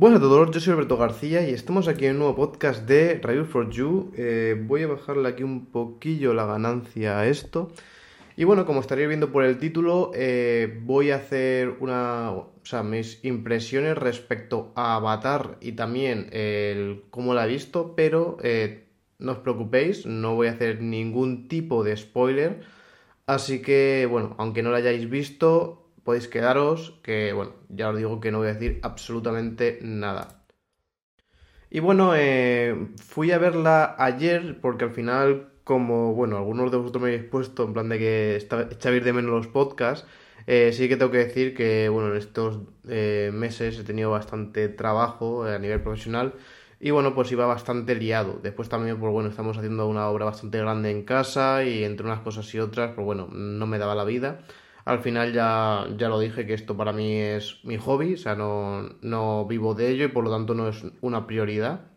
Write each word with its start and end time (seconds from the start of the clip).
Buenas 0.00 0.20
a 0.20 0.22
todos, 0.22 0.50
yo 0.52 0.60
soy 0.60 0.74
Alberto 0.74 0.96
García 0.96 1.48
y 1.48 1.52
estamos 1.52 1.88
aquí 1.88 2.06
en 2.06 2.12
un 2.12 2.18
nuevo 2.18 2.36
podcast 2.36 2.86
de 2.86 3.18
Review 3.20 3.46
for 3.46 3.68
You. 3.68 4.12
Eh, 4.16 4.54
voy 4.56 4.84
a 4.84 4.86
bajarle 4.86 5.28
aquí 5.28 5.42
un 5.42 5.66
poquillo 5.66 6.34
la 6.34 6.46
ganancia 6.46 7.18
a 7.18 7.26
esto. 7.26 7.72
Y 8.38 8.44
bueno, 8.44 8.64
como 8.66 8.78
estaréis 8.78 9.08
viendo 9.08 9.32
por 9.32 9.42
el 9.42 9.58
título, 9.58 10.12
eh, 10.14 10.78
voy 10.84 11.10
a 11.10 11.16
hacer 11.16 11.74
una, 11.80 12.30
o 12.30 12.52
sea, 12.62 12.84
mis 12.84 13.24
impresiones 13.24 13.98
respecto 13.98 14.72
a 14.76 14.94
Avatar 14.94 15.56
y 15.60 15.72
también 15.72 16.28
el 16.30 17.02
cómo 17.10 17.34
la 17.34 17.46
he 17.46 17.48
visto, 17.48 17.96
pero 17.96 18.36
eh, 18.40 18.86
no 19.18 19.32
os 19.32 19.38
preocupéis, 19.38 20.06
no 20.06 20.36
voy 20.36 20.46
a 20.46 20.52
hacer 20.52 20.80
ningún 20.80 21.48
tipo 21.48 21.82
de 21.82 21.96
spoiler. 21.96 22.60
Así 23.26 23.60
que, 23.60 24.06
bueno, 24.08 24.36
aunque 24.38 24.62
no 24.62 24.70
la 24.70 24.76
hayáis 24.78 25.10
visto, 25.10 25.90
podéis 26.04 26.28
quedaros, 26.28 27.00
que 27.02 27.32
bueno, 27.32 27.54
ya 27.68 27.90
os 27.90 27.96
digo 27.96 28.20
que 28.20 28.30
no 28.30 28.38
voy 28.38 28.50
a 28.50 28.54
decir 28.54 28.78
absolutamente 28.84 29.80
nada. 29.82 30.44
Y 31.70 31.80
bueno, 31.80 32.12
eh, 32.14 32.88
fui 33.04 33.32
a 33.32 33.38
verla 33.38 33.96
ayer 33.98 34.60
porque 34.60 34.84
al 34.84 34.92
final, 34.92 35.48
como 35.68 36.14
bueno, 36.14 36.38
algunos 36.38 36.70
de 36.70 36.78
vosotros 36.78 37.02
me 37.02 37.10
habéis 37.10 37.28
puesto 37.28 37.64
en 37.64 37.74
plan 37.74 37.90
de 37.90 37.98
que 37.98 38.36
echabais 38.36 39.04
de 39.04 39.12
menos 39.12 39.30
los 39.32 39.48
podcasts, 39.48 40.06
eh, 40.46 40.72
sí 40.72 40.88
que 40.88 40.96
tengo 40.96 41.10
que 41.12 41.18
decir 41.18 41.54
que 41.54 41.90
bueno, 41.90 42.08
en 42.10 42.16
estos 42.16 42.60
eh, 42.88 43.30
meses 43.34 43.78
he 43.78 43.84
tenido 43.84 44.10
bastante 44.10 44.70
trabajo 44.70 45.44
a 45.44 45.58
nivel 45.58 45.82
profesional 45.82 46.32
y 46.80 46.90
bueno, 46.90 47.14
pues 47.14 47.30
iba 47.32 47.44
bastante 47.46 47.94
liado. 47.96 48.40
Después 48.42 48.70
también, 48.70 48.98
pues 48.98 49.12
bueno, 49.12 49.28
estamos 49.28 49.58
haciendo 49.58 49.86
una 49.88 50.08
obra 50.08 50.24
bastante 50.24 50.58
grande 50.58 50.90
en 50.90 51.04
casa 51.04 51.64
y 51.64 51.84
entre 51.84 52.06
unas 52.06 52.20
cosas 52.20 52.54
y 52.54 52.60
otras, 52.60 52.92
pues 52.94 53.04
bueno, 53.04 53.28
no 53.30 53.66
me 53.66 53.78
daba 53.78 53.94
la 53.94 54.04
vida. 54.04 54.40
Al 54.86 55.00
final 55.00 55.34
ya, 55.34 55.86
ya 55.98 56.08
lo 56.08 56.18
dije 56.18 56.46
que 56.46 56.54
esto 56.54 56.76
para 56.78 56.92
mí 56.94 57.12
es 57.14 57.62
mi 57.64 57.76
hobby, 57.76 58.14
o 58.14 58.16
sea, 58.16 58.36
no, 58.36 58.88
no 59.02 59.44
vivo 59.46 59.74
de 59.74 59.90
ello 59.90 60.06
y 60.06 60.08
por 60.08 60.24
lo 60.24 60.30
tanto 60.30 60.54
no 60.54 60.68
es 60.68 60.82
una 61.02 61.26
prioridad. 61.26 61.87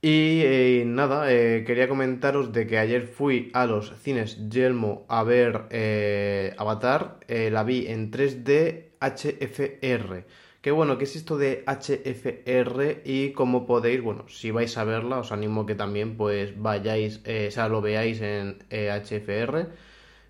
Y 0.00 0.42
eh, 0.44 0.84
nada, 0.86 1.32
eh, 1.32 1.64
quería 1.66 1.88
comentaros 1.88 2.52
de 2.52 2.68
que 2.68 2.78
ayer 2.78 3.08
fui 3.08 3.50
a 3.52 3.66
los 3.66 3.92
cines 4.00 4.48
Yelmo 4.48 5.04
a 5.08 5.24
ver 5.24 5.64
eh, 5.70 6.54
Avatar, 6.56 7.18
la 7.28 7.64
vi 7.64 7.86
en 7.88 8.12
3D 8.12 8.90
HFR. 9.00 10.24
Que 10.60 10.70
bueno, 10.70 10.98
¿qué 10.98 11.04
es 11.04 11.16
esto 11.16 11.36
de 11.36 11.64
HFR 11.66 13.02
y 13.04 13.32
cómo 13.32 13.66
podéis, 13.66 14.00
bueno, 14.02 14.28
si 14.28 14.52
vais 14.52 14.76
a 14.78 14.84
verla, 14.84 15.18
os 15.18 15.32
animo 15.32 15.66
que 15.66 15.74
también 15.74 16.16
pues 16.16 16.60
vayáis, 16.60 17.18
o 17.18 17.50
sea, 17.50 17.68
lo 17.68 17.80
veáis 17.80 18.20
en 18.20 18.58
HFR 18.70 19.68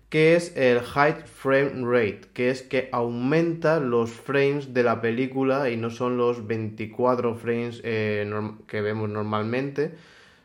que 0.09 0.35
es 0.35 0.55
el 0.57 0.81
High 0.81 1.23
Frame 1.25 1.85
Rate, 1.85 2.21
que 2.33 2.49
es 2.49 2.63
que 2.63 2.89
aumenta 2.91 3.79
los 3.79 4.11
frames 4.11 4.73
de 4.73 4.83
la 4.83 5.01
película 5.01 5.69
y 5.69 5.77
no 5.77 5.91
son 5.91 6.17
los 6.17 6.47
24 6.47 7.35
frames 7.35 7.79
eh, 7.83 8.29
que 8.67 8.81
vemos 8.81 9.07
normalmente, 9.09 9.93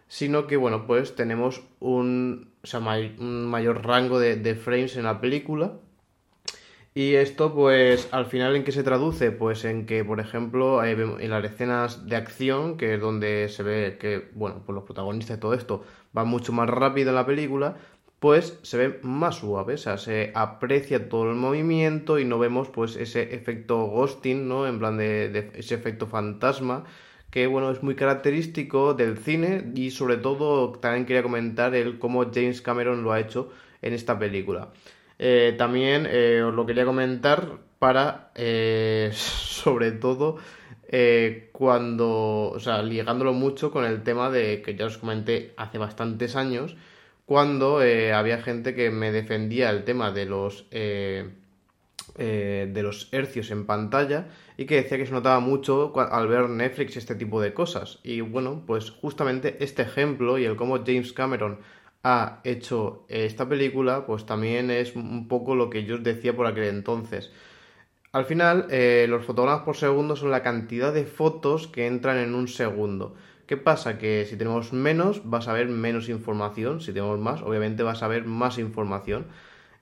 sino 0.06 0.46
que, 0.46 0.56
bueno, 0.56 0.86
pues 0.86 1.16
tenemos 1.16 1.62
un, 1.80 2.50
un 3.18 3.46
mayor 3.46 3.86
rango 3.86 4.18
de, 4.20 4.54
frames 4.54 4.96
en 4.96 5.04
la 5.04 5.20
película. 5.20 5.72
Y 6.96 7.14
esto, 7.14 7.52
pues, 7.52 8.08
al 8.12 8.26
final, 8.26 8.54
¿en 8.54 8.62
qué 8.62 8.70
se 8.70 8.84
traduce? 8.84 9.32
Pues 9.32 9.64
en 9.64 9.84
que, 9.84 10.04
por 10.04 10.20
ejemplo, 10.20 10.84
en 10.84 11.30
las 11.30 11.44
escenas 11.44 12.06
de 12.06 12.14
acción, 12.14 12.76
que 12.76 12.94
es 12.94 13.00
donde 13.00 13.48
se 13.48 13.64
ve 13.64 13.96
que, 13.98 14.28
bueno, 14.34 14.62
pues 14.64 14.74
los 14.74 14.84
protagonistas 14.84 15.38
de 15.38 15.40
todo 15.40 15.54
esto 15.54 15.84
van 16.12 16.28
mucho 16.28 16.52
más 16.52 16.70
rápido 16.70 17.08
en 17.08 17.16
la 17.16 17.26
película, 17.26 17.76
pues 18.20 18.58
se 18.62 18.78
ve 18.78 19.00
más 19.02 19.36
suave, 19.36 19.74
o 19.74 19.78
sea, 19.78 19.98
se 19.98 20.32
aprecia 20.34 21.08
todo 21.08 21.30
el 21.30 21.36
movimiento 21.36 22.18
y 22.18 22.24
no 22.24 22.38
vemos 22.38 22.68
pues 22.70 22.96
ese 22.96 23.34
efecto 23.34 23.84
ghosting, 23.86 24.48
¿no? 24.48 24.66
En 24.66 24.78
plan 24.78 24.96
de, 24.96 25.50
ese 25.54 25.74
efecto 25.74 26.06
fantasma 26.06 26.84
que 27.30 27.46
bueno, 27.48 27.70
es 27.72 27.82
muy 27.82 27.96
característico 27.96 28.94
del 28.94 29.18
cine 29.18 29.72
y 29.74 29.90
sobre 29.90 30.18
todo 30.18 30.70
también 30.78 31.04
quería 31.04 31.22
comentar 31.22 31.74
el 31.74 31.98
cómo 31.98 32.30
James 32.32 32.62
Cameron 32.62 33.02
lo 33.02 33.12
ha 33.12 33.20
hecho 33.20 33.50
en 33.82 33.92
esta 33.92 34.18
película. 34.18 34.70
Eh, 35.18 35.54
también 35.58 36.06
eh, 36.10 36.42
os 36.42 36.54
lo 36.54 36.66
quería 36.66 36.84
comentar 36.84 37.58
para, 37.78 38.30
eh, 38.34 39.10
sobre 39.14 39.92
todo, 39.92 40.38
cuando, 41.52 42.50
o 42.50 42.60
sea, 42.60 42.82
ligándolo 42.82 43.32
mucho 43.32 43.72
con 43.72 43.84
el 43.84 44.04
tema 44.04 44.30
de 44.30 44.62
que 44.62 44.76
ya 44.76 44.86
os 44.86 44.96
comenté 44.98 45.52
hace 45.56 45.76
bastantes 45.78 46.36
años, 46.36 46.76
cuando 47.26 47.82
eh, 47.82 48.12
había 48.12 48.42
gente 48.42 48.74
que 48.74 48.90
me 48.90 49.12
defendía 49.12 49.70
el 49.70 49.84
tema 49.84 50.12
de 50.12 50.26
los, 50.26 50.66
eh, 50.70 51.30
eh, 52.18 52.70
de 52.72 52.82
los 52.82 53.08
hercios 53.12 53.50
en 53.50 53.66
pantalla 53.66 54.28
y 54.56 54.66
que 54.66 54.76
decía 54.76 54.98
que 54.98 55.06
se 55.06 55.12
notaba 55.12 55.40
mucho 55.40 55.92
al 55.98 56.28
ver 56.28 56.50
Netflix 56.50 56.96
este 56.96 57.14
tipo 57.14 57.40
de 57.40 57.54
cosas. 57.54 57.98
Y 58.02 58.20
bueno, 58.20 58.62
pues 58.66 58.90
justamente 58.90 59.56
este 59.60 59.82
ejemplo 59.82 60.38
y 60.38 60.44
el 60.44 60.56
cómo 60.56 60.78
James 60.84 61.12
Cameron 61.12 61.60
ha 62.02 62.40
hecho 62.44 63.06
esta 63.08 63.48
película, 63.48 64.04
pues 64.04 64.26
también 64.26 64.70
es 64.70 64.94
un 64.94 65.26
poco 65.26 65.54
lo 65.54 65.70
que 65.70 65.84
yo 65.84 65.96
os 65.96 66.02
decía 66.02 66.36
por 66.36 66.46
aquel 66.46 66.64
entonces. 66.64 67.32
Al 68.12 68.26
final, 68.26 68.68
los 69.08 69.24
fotogramas 69.24 69.62
por 69.62 69.76
segundo 69.76 70.14
son 70.14 70.30
la 70.30 70.42
cantidad 70.42 70.92
de 70.92 71.04
fotos 71.04 71.66
que 71.66 71.86
entran 71.86 72.18
en 72.18 72.34
un 72.34 72.46
segundo. 72.46 73.16
¿Qué 73.46 73.56
pasa? 73.56 73.98
Que 73.98 74.26
si 74.28 74.36
tenemos 74.36 74.72
menos, 74.72 75.22
vas 75.24 75.48
a 75.48 75.52
ver 75.52 75.68
menos 75.68 76.08
información. 76.08 76.80
Si 76.80 76.92
tenemos 76.92 77.18
más, 77.18 77.42
obviamente 77.42 77.82
vas 77.82 78.02
a 78.02 78.08
ver 78.08 78.24
más 78.24 78.58
información. 78.58 79.26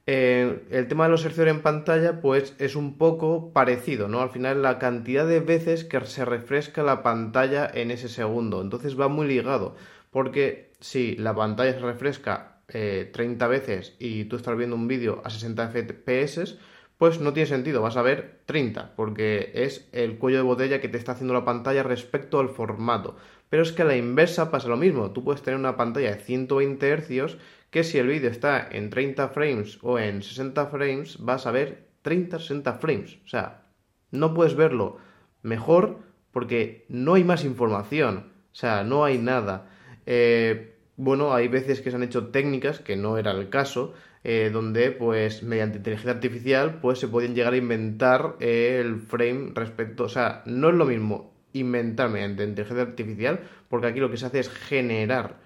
Eh, 0.06 0.64
el 0.70 0.88
tema 0.88 1.04
de 1.04 1.10
los 1.10 1.24
hercios 1.24 1.46
en 1.46 1.62
pantalla, 1.62 2.20
pues 2.20 2.56
es 2.58 2.74
un 2.74 2.98
poco 2.98 3.52
parecido, 3.52 4.08
¿no? 4.08 4.20
Al 4.20 4.30
final, 4.30 4.62
la 4.62 4.78
cantidad 4.78 5.26
de 5.26 5.40
veces 5.40 5.84
que 5.84 6.00
se 6.06 6.24
refresca 6.24 6.82
la 6.82 7.02
pantalla 7.02 7.70
en 7.72 7.90
ese 7.92 8.08
segundo. 8.08 8.60
Entonces 8.62 8.98
va 8.98 9.08
muy 9.08 9.26
ligado. 9.28 9.76
Porque 10.10 10.72
si 10.80 11.16
la 11.16 11.34
pantalla 11.34 11.72
se 11.72 11.78
refresca 11.78 12.58
30 12.66 13.44
eh, 13.44 13.48
veces 13.48 13.96
y 13.98 14.24
tú 14.24 14.36
estás 14.36 14.56
viendo 14.56 14.76
un 14.76 14.88
vídeo 14.88 15.22
a 15.24 15.30
60 15.30 15.68
FPS, 15.68 16.58
pues 16.98 17.20
no 17.20 17.32
tiene 17.32 17.48
sentido, 17.48 17.82
vas 17.82 17.96
a 17.96 18.02
ver 18.02 18.42
30, 18.46 18.94
porque 18.94 19.50
es 19.54 19.88
el 19.92 20.18
cuello 20.18 20.38
de 20.38 20.44
botella 20.44 20.80
que 20.80 20.88
te 20.88 20.98
está 20.98 21.12
haciendo 21.12 21.34
la 21.34 21.44
pantalla 21.44 21.82
respecto 21.82 22.38
al 22.38 22.48
formato. 22.48 23.16
Pero 23.52 23.64
es 23.64 23.72
que 23.72 23.82
a 23.82 23.84
la 23.84 23.98
inversa 23.98 24.50
pasa 24.50 24.66
lo 24.68 24.78
mismo. 24.78 25.10
Tú 25.10 25.24
puedes 25.24 25.42
tener 25.42 25.60
una 25.60 25.76
pantalla 25.76 26.16
de 26.16 26.22
120 26.22 26.96
Hz 26.96 27.36
que 27.68 27.84
si 27.84 27.98
el 27.98 28.06
vídeo 28.06 28.30
está 28.30 28.66
en 28.72 28.88
30 28.88 29.28
frames 29.28 29.78
o 29.82 29.98
en 29.98 30.22
60 30.22 30.68
frames, 30.68 31.18
vas 31.18 31.46
a 31.46 31.50
ver 31.50 31.90
30, 32.00 32.38
60 32.38 32.72
frames. 32.78 33.18
O 33.26 33.28
sea, 33.28 33.66
no 34.10 34.32
puedes 34.32 34.56
verlo 34.56 34.96
mejor 35.42 35.98
porque 36.30 36.86
no 36.88 37.12
hay 37.12 37.24
más 37.24 37.44
información. 37.44 38.32
O 38.52 38.54
sea, 38.54 38.84
no 38.84 39.04
hay 39.04 39.18
nada. 39.18 39.68
Eh, 40.06 40.78
bueno, 40.96 41.34
hay 41.34 41.48
veces 41.48 41.82
que 41.82 41.90
se 41.90 41.96
han 41.96 42.04
hecho 42.04 42.28
técnicas, 42.28 42.80
que 42.80 42.96
no 42.96 43.18
era 43.18 43.32
el 43.32 43.50
caso, 43.50 43.92
eh, 44.24 44.48
donde 44.50 44.92
pues 44.92 45.42
mediante 45.42 45.76
inteligencia 45.76 46.12
artificial 46.12 46.78
pues 46.80 47.00
se 47.00 47.08
pueden 47.08 47.34
llegar 47.34 47.52
a 47.52 47.58
inventar 47.58 48.36
el 48.40 49.02
frame 49.02 49.50
respecto, 49.54 50.04
o 50.04 50.08
sea, 50.08 50.42
no 50.46 50.70
es 50.70 50.74
lo 50.74 50.86
mismo 50.86 51.31
inventar 51.52 52.10
mediante 52.10 52.44
inteligencia 52.44 52.82
artificial, 52.82 53.40
porque 53.68 53.86
aquí 53.86 54.00
lo 54.00 54.10
que 54.10 54.16
se 54.16 54.26
hace 54.26 54.40
es 54.40 54.48
generar 54.48 55.36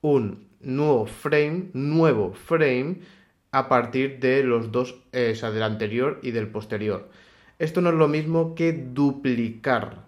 un 0.00 0.46
nuevo 0.60 1.06
frame, 1.06 1.70
nuevo 1.72 2.32
frame, 2.32 3.00
a 3.52 3.68
partir 3.68 4.18
de 4.20 4.42
los 4.42 4.70
dos, 4.70 4.96
eh, 5.12 5.38
o 5.42 5.52
del 5.52 5.62
anterior 5.62 6.20
y 6.22 6.30
del 6.32 6.48
posterior. 6.48 7.08
Esto 7.58 7.80
no 7.80 7.90
es 7.90 7.94
lo 7.94 8.08
mismo 8.08 8.54
que 8.54 8.72
duplicar. 8.72 10.04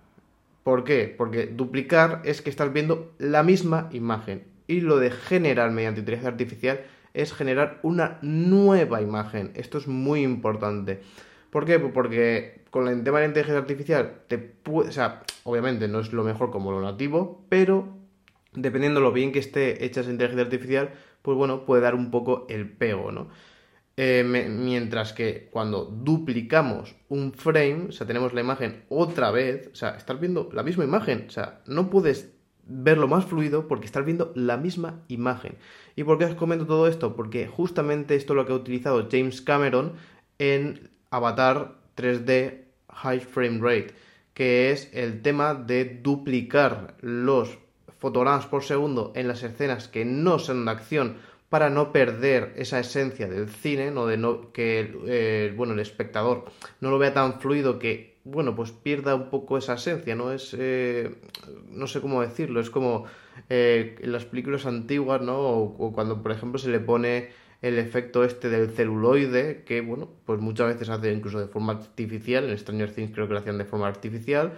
¿Por 0.65 0.85
qué? 0.85 1.15
Porque 1.17 1.47
duplicar 1.47 2.21
es 2.25 2.43
que 2.43 2.51
estás 2.51 2.73
viendo 2.73 3.15
la 3.19 3.43
misma 3.43 3.89
imagen. 3.93 4.45
Y 4.67 4.83
lo 4.83 4.99
de 4.99 5.11
generar 5.11 5.71
mediante 5.71 6.01
inteligencia 6.01 6.31
artificial 6.31 6.81
es 7.15 7.33
generar 7.33 7.81
una 7.83 8.19
nueva 8.21 9.01
imagen. 9.01 9.51
Esto 9.55 9.79
es 9.79 9.89
muy 9.89 10.21
importante. 10.21 11.01
¿Por 11.51 11.65
qué? 11.65 11.79
Porque 11.79 12.58
con 12.71 12.89
el 12.89 13.03
tema 13.05 13.19
de 13.19 13.25
la 13.25 13.29
inteligencia 13.29 13.61
artificial, 13.61 14.23
te 14.29 14.39
puede, 14.39 14.91
o 14.91 14.93
sea, 14.93 15.23
obviamente 15.45 15.89
no 15.89 16.01
es 16.01 16.13
lo 16.13 16.25
mejor 16.25 16.51
como 16.51 16.71
lo 16.71 16.81
nativo, 16.81 17.45
pero 17.49 17.97
dependiendo 18.53 19.01
lo 19.01 19.13
bien 19.13 19.33
que 19.33 19.39
esté 19.39 19.85
hecha 19.85 20.01
esa 20.01 20.11
inteligencia 20.11 20.45
artificial, 20.45 20.91
pues 21.23 21.37
bueno, 21.37 21.65
puede 21.65 21.83
dar 21.83 21.95
un 21.95 22.11
poco 22.11 22.47
el 22.49 22.71
pego, 22.71 23.13
¿no? 23.13 23.29
Eh, 24.01 24.23
mientras 24.23 25.13
que 25.13 25.49
cuando 25.51 25.85
duplicamos 25.85 26.95
un 27.09 27.33
frame, 27.33 27.87
o 27.89 27.93
sea, 27.93 28.07
tenemos 28.07 28.33
la 28.33 28.41
imagen 28.41 28.85
otra 28.89 29.33
vez, 29.33 29.71
o 29.73 29.75
sea, 29.75 29.97
estás 29.97 30.21
viendo 30.21 30.49
la 30.53 30.63
misma 30.63 30.85
imagen, 30.85 31.25
o 31.27 31.31
sea, 31.31 31.63
no 31.67 31.91
puedes 31.91 32.33
verlo 32.69 33.09
más 33.09 33.25
fluido 33.25 33.67
porque 33.67 33.87
estás 33.87 34.05
viendo 34.05 34.31
la 34.37 34.57
misma 34.57 35.03
imagen. 35.09 35.57
¿Y 35.97 36.05
por 36.05 36.19
qué 36.19 36.27
os 36.27 36.35
comento 36.37 36.67
todo 36.67 36.87
esto? 36.87 37.17
Porque 37.17 37.49
justamente 37.49 38.15
esto 38.15 38.35
es 38.35 38.37
lo 38.37 38.47
que 38.47 38.53
ha 38.53 38.57
utilizado 38.57 39.09
James 39.11 39.41
Cameron 39.41 39.95
en 40.39 40.91
Avatar 41.11 41.79
3D 41.99 42.65
High 42.91 43.21
Frame 43.21 43.59
Rate, 43.61 43.95
que 44.35 44.71
es 44.71 44.91
el 44.93 45.21
tema 45.23 45.55
de 45.55 45.85
duplicar 45.85 46.97
los 47.01 47.59
fotogramas 47.99 48.47
por 48.47 48.63
segundo 48.63 49.13
en 49.17 49.27
las 49.27 49.43
escenas 49.43 49.89
que 49.89 50.05
no 50.05 50.39
son 50.39 50.65
de 50.65 50.71
acción 50.71 51.17
para 51.49 51.71
no 51.71 51.93
perder 51.93 52.53
esa 52.57 52.79
esencia 52.79 53.27
del 53.27 53.49
cine, 53.49 53.91
¿no? 53.91 54.07
de 54.07 54.17
no 54.19 54.53
que 54.53 54.95
eh, 55.07 55.53
bueno, 55.57 55.73
el 55.73 55.81
espectador 55.81 56.45
no 56.81 56.91
lo 56.91 56.99
vea 56.99 57.15
tan 57.15 57.41
fluido 57.41 57.79
que 57.79 58.19
bueno, 58.31 58.55
pues 58.55 58.73
pierda 58.73 59.15
un 59.15 59.31
poco 59.31 59.57
esa 59.57 59.75
esencia, 59.75 60.15
¿no? 60.15 60.33
Es, 60.33 60.55
eh, 60.59 61.15
no 61.71 61.87
sé 61.87 62.01
cómo 62.01 62.21
decirlo, 62.21 62.61
es 62.61 62.69
como 62.69 63.07
eh, 63.49 63.97
en 64.01 64.13
las 64.13 64.25
películas 64.27 64.67
antiguas, 64.67 65.23
¿no? 65.23 65.39
O, 65.39 65.93
cuando, 65.93 66.23
por 66.23 66.33
ejemplo, 66.33 66.59
se 66.59 66.69
le 66.69 66.81
pone 66.81 67.31
el 67.63 67.79
efecto 67.79 68.25
este 68.25 68.49
del 68.49 68.71
celuloide, 68.71 69.63
que, 69.65 69.81
bueno, 69.81 70.09
pues 70.25 70.41
muchas 70.41 70.69
veces 70.69 70.89
hace 70.89 71.13
incluso 71.13 71.41
de 71.41 71.49
forma 71.49 71.73
artificial, 71.73 72.49
en 72.49 72.57
Stranger 72.59 72.93
Things 72.93 73.11
creo 73.13 73.27
que 73.27 73.35
lo 73.35 73.41
hacían 73.41 73.59
de 73.59 73.65
forma 73.65 73.89
artificial, 73.89 74.53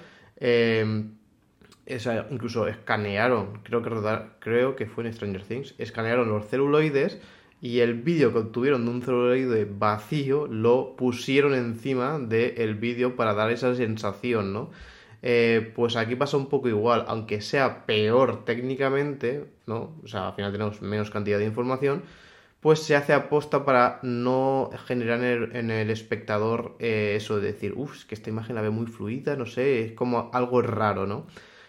esa, 1.86 2.26
incluso 2.30 2.66
escanearon, 2.68 3.60
creo 3.62 3.82
que, 3.82 3.90
creo 4.38 4.76
que 4.76 4.86
fue 4.86 5.06
en 5.06 5.12
Stranger 5.12 5.42
Things, 5.42 5.74
escanearon 5.78 6.28
los 6.28 6.46
celuloides 6.46 7.18
y 7.60 7.80
el 7.80 7.94
vídeo 7.94 8.32
que 8.32 8.38
obtuvieron 8.38 8.84
de 8.84 8.90
un 8.90 9.02
celuloide 9.02 9.66
vacío 9.66 10.46
lo 10.46 10.96
pusieron 10.96 11.54
encima 11.54 12.18
del 12.18 12.74
vídeo 12.76 13.16
para 13.16 13.34
dar 13.34 13.50
esa 13.50 13.74
sensación, 13.74 14.52
¿no? 14.52 14.70
Eh, 15.22 15.72
pues 15.76 15.96
aquí 15.96 16.16
pasa 16.16 16.38
un 16.38 16.48
poco 16.48 16.68
igual, 16.68 17.04
aunque 17.06 17.42
sea 17.42 17.84
peor 17.84 18.46
técnicamente, 18.46 19.44
¿no? 19.66 19.94
O 20.02 20.08
sea, 20.08 20.28
al 20.28 20.34
final 20.34 20.52
tenemos 20.52 20.80
menos 20.80 21.10
cantidad 21.10 21.38
de 21.38 21.44
información, 21.44 22.02
pues 22.60 22.80
se 22.80 22.94
hace 22.94 23.12
aposta 23.12 23.64
para 23.64 24.00
no 24.02 24.70
generar 24.86 25.22
en 25.56 25.70
el, 25.70 25.90
espectador 25.90 26.76
eh, 26.78 27.14
eso 27.16 27.40
de 27.40 27.52
decir, 27.52 27.72
uff, 27.76 27.96
es 27.96 28.04
que 28.04 28.14
esta 28.14 28.30
imagen 28.30 28.54
la 28.54 28.62
ve 28.62 28.70
muy 28.70 28.86
fluida, 28.86 29.36
no 29.36 29.46
sé, 29.46 29.84
es 29.84 29.92
como 29.92 30.30
algo 30.32 30.60
raro, 30.62 31.06
¿no? 31.06 31.26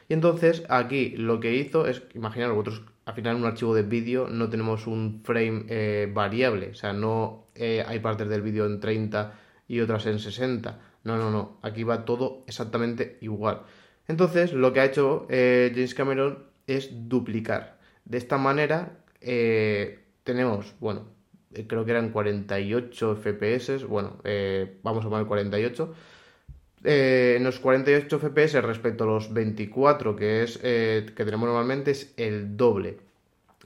Y 0.10 0.14
entonces 0.14 0.64
aquí 0.68 1.12
lo 1.12 1.40
que 1.40 1.56
hizo 1.56 1.88
es, 1.88 2.04
imaginar 2.14 2.52
vosotros, 2.52 2.82
al 3.06 3.14
final 3.14 3.38
en 3.38 3.44
un 3.44 3.48
archivo 3.48 3.74
de 3.74 3.84
vídeo 3.84 4.28
no 4.28 4.50
tenemos 4.50 4.86
un 4.86 5.22
frame 5.24 5.64
eh, 5.70 6.12
variable, 6.14 6.72
o 6.72 6.74
sea, 6.74 6.92
no 6.92 7.48
eh, 7.56 7.82
hay 7.88 8.00
partes 8.00 8.28
del 8.28 8.42
vídeo 8.42 8.66
en 8.66 8.82
30 8.82 9.34
y 9.70 9.80
otras 9.80 10.06
en 10.08 10.20
60. 10.20 10.80
No, 11.06 11.18
no, 11.18 11.32
no, 11.32 11.58
aquí 11.62 11.84
va 11.84 12.04
todo 12.04 12.44
exactamente 12.46 13.20
igual. 13.22 13.62
Entonces 14.10 14.52
lo 14.52 14.74
que 14.74 14.82
ha 14.82 14.86
hecho 14.86 15.28
eh, 15.30 15.72
James 15.74 15.96
Cameron 15.96 16.44
es 16.68 16.90
duplicar. 17.08 17.80
De 18.04 18.18
esta 18.18 18.38
manera 18.38 18.98
tenemos, 20.24 20.74
bueno, 20.80 21.08
creo 21.68 21.86
que 21.86 21.92
eran 21.92 22.12
48 22.12 23.16
FPS, 23.16 23.86
bueno, 23.86 24.18
vamos 24.84 25.06
a 25.06 25.10
poner 25.10 25.26
48 25.28 25.94
eh, 26.84 27.36
en 27.38 27.44
los 27.44 27.60
48 27.60 28.20
FPS 28.20 28.62
respecto 28.62 29.04
a 29.04 29.08
los 29.08 29.32
24 29.32 30.16
que, 30.16 30.44
es, 30.44 30.60
eh, 30.64 31.06
que 31.16 31.26
tenemos 31.26 31.48
normalmente 31.48 31.92
es 31.92 32.14
el 32.18 32.58
doble. 32.58 32.98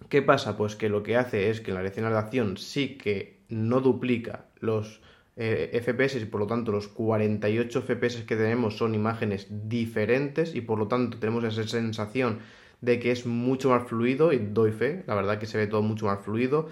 ¿Qué 0.09 0.21
pasa? 0.21 0.57
Pues 0.57 0.75
que 0.75 0.89
lo 0.89 1.01
que 1.01 1.15
hace 1.15 1.49
es 1.49 1.61
que 1.61 1.71
la 1.71 1.81
lección 1.81 2.09
de 2.09 2.17
acción 2.17 2.57
sí 2.57 2.97
que 2.97 3.39
no 3.47 3.79
duplica 3.79 4.45
los 4.59 5.01
eh, 5.37 5.81
FPS 5.81 6.21
y 6.21 6.25
por 6.25 6.41
lo 6.41 6.47
tanto 6.47 6.71
los 6.71 6.89
48 6.89 7.81
FPS 7.81 8.25
que 8.25 8.35
tenemos 8.35 8.77
son 8.77 8.95
imágenes 8.95 9.47
diferentes 9.49 10.53
y 10.53 10.61
por 10.61 10.77
lo 10.77 10.87
tanto 10.87 11.17
tenemos 11.17 11.43
esa 11.45 11.65
sensación 11.65 12.39
de 12.81 12.99
que 12.99 13.11
es 13.11 13.25
mucho 13.25 13.69
más 13.69 13.87
fluido 13.87 14.33
y 14.33 14.37
doy 14.37 14.71
fe, 14.71 15.03
la 15.07 15.15
verdad 15.15 15.39
que 15.39 15.45
se 15.45 15.57
ve 15.57 15.67
todo 15.67 15.81
mucho 15.81 16.05
más 16.05 16.19
fluido 16.23 16.69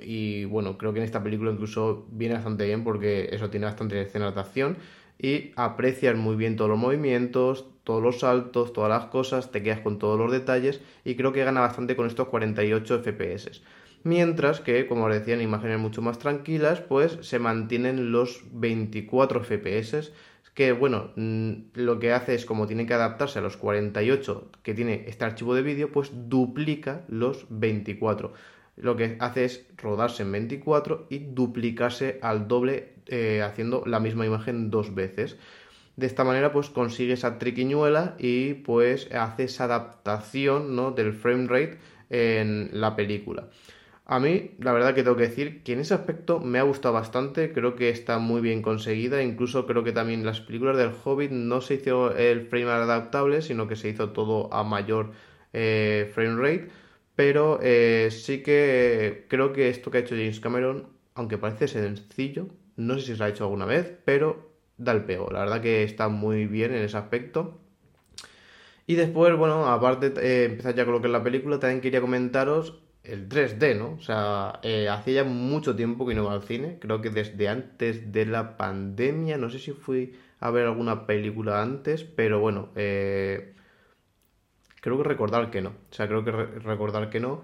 y 0.00 0.44
bueno, 0.46 0.76
creo 0.78 0.92
que 0.92 0.98
en 0.98 1.04
esta 1.04 1.22
película 1.22 1.52
incluso 1.52 2.06
viene 2.10 2.34
bastante 2.34 2.66
bien 2.66 2.84
porque 2.84 3.28
eso 3.32 3.50
tiene 3.50 3.66
bastante 3.66 4.00
escenas 4.00 4.34
de 4.34 4.40
acción 4.40 4.76
y 5.18 5.52
aprecias 5.56 6.16
muy 6.16 6.36
bien 6.36 6.56
todos 6.56 6.70
los 6.70 6.78
movimientos, 6.78 7.66
todos 7.84 8.02
los 8.02 8.20
saltos, 8.20 8.72
todas 8.72 8.90
las 8.90 9.06
cosas, 9.10 9.52
te 9.52 9.62
quedas 9.62 9.80
con 9.80 9.98
todos 9.98 10.18
los 10.18 10.32
detalles 10.32 10.80
y 11.04 11.14
creo 11.14 11.32
que 11.32 11.44
gana 11.44 11.60
bastante 11.60 11.96
con 11.96 12.06
estos 12.06 12.28
48 12.28 13.02
FPS. 13.02 13.62
Mientras 14.02 14.60
que, 14.60 14.86
como 14.86 15.04
os 15.06 15.14
decía, 15.14 15.34
en 15.34 15.40
imágenes 15.40 15.78
mucho 15.78 16.02
más 16.02 16.18
tranquilas, 16.18 16.80
pues 16.80 17.18
se 17.22 17.38
mantienen 17.38 18.12
los 18.12 18.42
24 18.52 19.44
FPS, 19.44 20.12
que 20.54 20.72
bueno, 20.72 21.10
mm, 21.16 21.52
lo 21.74 21.98
que 21.98 22.12
hace 22.12 22.34
es 22.34 22.46
como 22.46 22.66
tiene 22.66 22.86
que 22.86 22.94
adaptarse 22.94 23.40
a 23.40 23.42
los 23.42 23.56
48 23.56 24.50
que 24.62 24.74
tiene 24.74 25.04
este 25.08 25.24
archivo 25.24 25.54
de 25.54 25.62
vídeo, 25.62 25.90
pues 25.92 26.12
duplica 26.28 27.04
los 27.08 27.46
24. 27.50 28.32
Lo 28.76 28.96
que 28.96 29.16
hace 29.20 29.44
es 29.44 29.66
rodarse 29.76 30.22
en 30.22 30.32
24 30.32 31.06
y 31.10 31.18
duplicarse 31.18 32.18
al 32.22 32.48
doble 32.48 32.94
eh, 33.06 33.42
haciendo 33.42 33.82
la 33.86 34.00
misma 34.00 34.26
imagen 34.26 34.70
dos 34.70 34.94
veces. 34.94 35.36
De 35.96 36.06
esta 36.06 36.24
manera 36.24 36.52
pues 36.52 36.70
consigue 36.70 37.12
esa 37.12 37.38
triquiñuela 37.38 38.16
y 38.18 38.54
pues 38.54 39.12
hace 39.12 39.44
esa 39.44 39.64
adaptación 39.64 40.74
¿no? 40.74 40.90
del 40.92 41.12
frame 41.12 41.46
rate 41.46 41.78
en 42.10 42.70
la 42.72 42.96
película. 42.96 43.48
A 44.06 44.20
mí, 44.20 44.50
la 44.58 44.72
verdad 44.72 44.94
que 44.94 45.02
tengo 45.02 45.16
que 45.16 45.28
decir 45.28 45.62
que 45.62 45.72
en 45.72 45.80
ese 45.80 45.94
aspecto 45.94 46.38
me 46.38 46.58
ha 46.58 46.62
gustado 46.62 46.92
bastante, 46.92 47.52
creo 47.52 47.74
que 47.74 47.88
está 47.88 48.18
muy 48.18 48.42
bien 48.42 48.60
conseguida, 48.60 49.22
incluso 49.22 49.66
creo 49.66 49.82
que 49.82 49.92
también 49.92 50.26
las 50.26 50.40
películas 50.42 50.76
del 50.76 50.92
Hobbit 51.04 51.30
no 51.30 51.62
se 51.62 51.74
hizo 51.76 52.14
el 52.14 52.46
frame 52.48 52.70
adaptable, 52.70 53.40
sino 53.40 53.66
que 53.66 53.76
se 53.76 53.88
hizo 53.88 54.10
todo 54.10 54.52
a 54.52 54.62
mayor 54.62 55.12
eh, 55.54 56.10
frame 56.14 56.36
rate, 56.36 56.68
pero 57.16 57.58
eh, 57.62 58.10
sí 58.10 58.42
que 58.42 59.24
creo 59.28 59.54
que 59.54 59.70
esto 59.70 59.90
que 59.90 59.98
ha 59.98 60.00
hecho 60.02 60.16
James 60.16 60.40
Cameron, 60.40 60.88
aunque 61.14 61.38
parece 61.38 61.66
sencillo, 61.68 62.48
no 62.76 62.98
sé 62.98 63.06
si 63.06 63.16
se 63.16 63.24
ha 63.24 63.28
hecho 63.28 63.44
alguna 63.44 63.64
vez, 63.64 63.90
pero 64.04 64.50
da 64.76 64.92
el 64.92 65.04
pego. 65.04 65.30
La 65.30 65.40
verdad 65.40 65.62
que 65.62 65.82
está 65.82 66.08
muy 66.08 66.46
bien 66.46 66.74
en 66.74 66.82
ese 66.82 66.96
aspecto. 66.98 67.58
Y 68.86 68.96
después, 68.96 69.34
bueno, 69.36 69.66
aparte 69.66 70.10
de 70.10 70.44
empezar 70.44 70.74
ya 70.74 70.84
con 70.84 70.94
lo 70.94 71.00
que 71.00 71.06
es 71.06 71.12
la 71.12 71.22
película, 71.22 71.58
también 71.58 71.80
quería 71.80 72.00
comentaros 72.02 72.83
el 73.04 73.28
3D, 73.28 73.76
¿no? 73.76 73.92
O 73.92 74.00
sea, 74.00 74.60
eh, 74.62 74.88
hacía 74.88 75.22
ya 75.22 75.24
mucho 75.24 75.76
tiempo 75.76 76.06
que 76.06 76.14
no 76.14 76.22
iba 76.24 76.32
al 76.32 76.42
cine, 76.42 76.78
creo 76.80 77.00
que 77.00 77.10
desde 77.10 77.48
antes 77.48 78.12
de 78.12 78.26
la 78.26 78.56
pandemia, 78.56 79.36
no 79.38 79.50
sé 79.50 79.58
si 79.58 79.72
fui 79.72 80.14
a 80.40 80.50
ver 80.50 80.66
alguna 80.66 81.06
película 81.06 81.62
antes, 81.62 82.04
pero 82.04 82.40
bueno, 82.40 82.70
eh, 82.76 83.54
creo 84.80 84.98
que 84.98 85.04
recordar 85.04 85.50
que 85.50 85.62
no, 85.62 85.70
o 85.70 85.94
sea, 85.94 86.08
creo 86.08 86.24
que 86.24 86.32
recordar 86.32 87.10
que 87.10 87.20
no. 87.20 87.42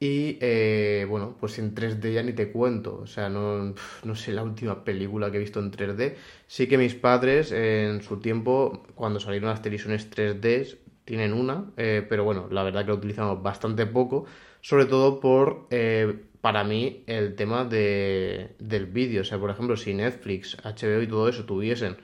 Y 0.00 0.38
eh, 0.40 1.06
bueno, 1.08 1.36
pues 1.38 1.60
en 1.60 1.76
3D 1.76 2.12
ya 2.12 2.24
ni 2.24 2.32
te 2.32 2.50
cuento. 2.50 2.98
O 3.02 3.06
sea, 3.06 3.28
no, 3.28 3.72
no, 4.02 4.14
sé 4.16 4.32
la 4.32 4.42
última 4.42 4.82
película 4.82 5.30
que 5.30 5.36
he 5.36 5.40
visto 5.40 5.60
en 5.60 5.70
3D. 5.70 6.16
Sí 6.48 6.66
que 6.66 6.76
mis 6.76 6.96
padres 6.96 7.52
en 7.52 8.02
su 8.02 8.18
tiempo, 8.18 8.82
cuando 8.96 9.20
salieron 9.20 9.50
las 9.50 9.62
televisiones 9.62 10.10
3D, 10.10 10.78
tienen 11.04 11.32
una, 11.32 11.66
eh, 11.76 12.04
pero 12.08 12.24
bueno, 12.24 12.48
la 12.50 12.62
verdad 12.62 12.82
que 12.82 12.88
lo 12.88 12.96
utilizamos 12.96 13.42
bastante 13.42 13.86
poco. 13.86 14.26
Sobre 14.60 14.86
todo 14.86 15.20
por, 15.20 15.66
eh, 15.70 16.24
para 16.40 16.64
mí, 16.64 17.02
el 17.06 17.34
tema 17.34 17.64
de, 17.64 18.54
del 18.58 18.86
vídeo. 18.86 19.22
O 19.22 19.24
sea, 19.24 19.38
por 19.38 19.50
ejemplo, 19.50 19.76
si 19.76 19.94
Netflix, 19.94 20.56
HBO 20.62 21.02
y 21.02 21.06
todo 21.06 21.28
eso 21.28 21.44
tuviesen 21.44 21.96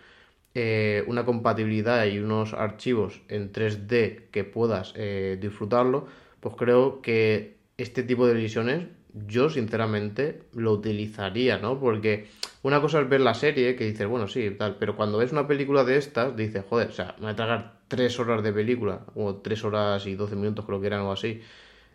una 1.07 1.25
compatibilidad 1.25 2.05
y 2.07 2.19
unos 2.19 2.52
archivos 2.52 3.21
en 3.28 3.52
3D 3.52 4.28
que 4.33 4.43
puedas 4.43 4.93
disfrutarlo, 5.40 6.09
pues 6.40 6.57
creo 6.57 7.00
que 7.00 7.59
este 7.76 8.02
tipo 8.02 8.26
de 8.26 8.35
visiones 8.35 8.88
yo 9.26 9.50
sinceramente 9.50 10.43
lo 10.52 10.73
utilizaría, 10.73 11.59
¿no? 11.59 11.78
Porque 11.81 12.26
una 12.62 12.81
cosa 12.81 13.00
es 13.00 13.09
ver 13.09 13.21
la 13.21 13.35
serie 13.35 13.76
que 13.76 13.85
dices, 13.85 14.07
bueno, 14.07 14.28
sí, 14.28 14.50
tal, 14.50 14.76
pero 14.78 14.97
cuando 14.97 15.19
ves 15.19 15.33
una 15.33 15.47
película 15.47 15.85
de 15.85 15.97
estas, 15.97 16.37
dices, 16.37 16.64
joder, 16.69 16.88
o 16.88 16.93
sea, 16.93 17.14
me 17.19 17.25
voy 17.25 17.31
a 17.33 17.37
tragar 17.37 17.77
tres 17.88 18.18
horas 18.21 18.42
de 18.42 18.52
película, 18.52 19.07
o 19.14 19.37
tres 19.37 19.64
horas 19.64 20.07
y 20.07 20.14
doce 20.14 20.37
minutos 20.37 20.64
creo 20.66 20.80
que 20.80 20.87
eran 20.87 21.02
o 21.02 21.12
así, 21.12 21.40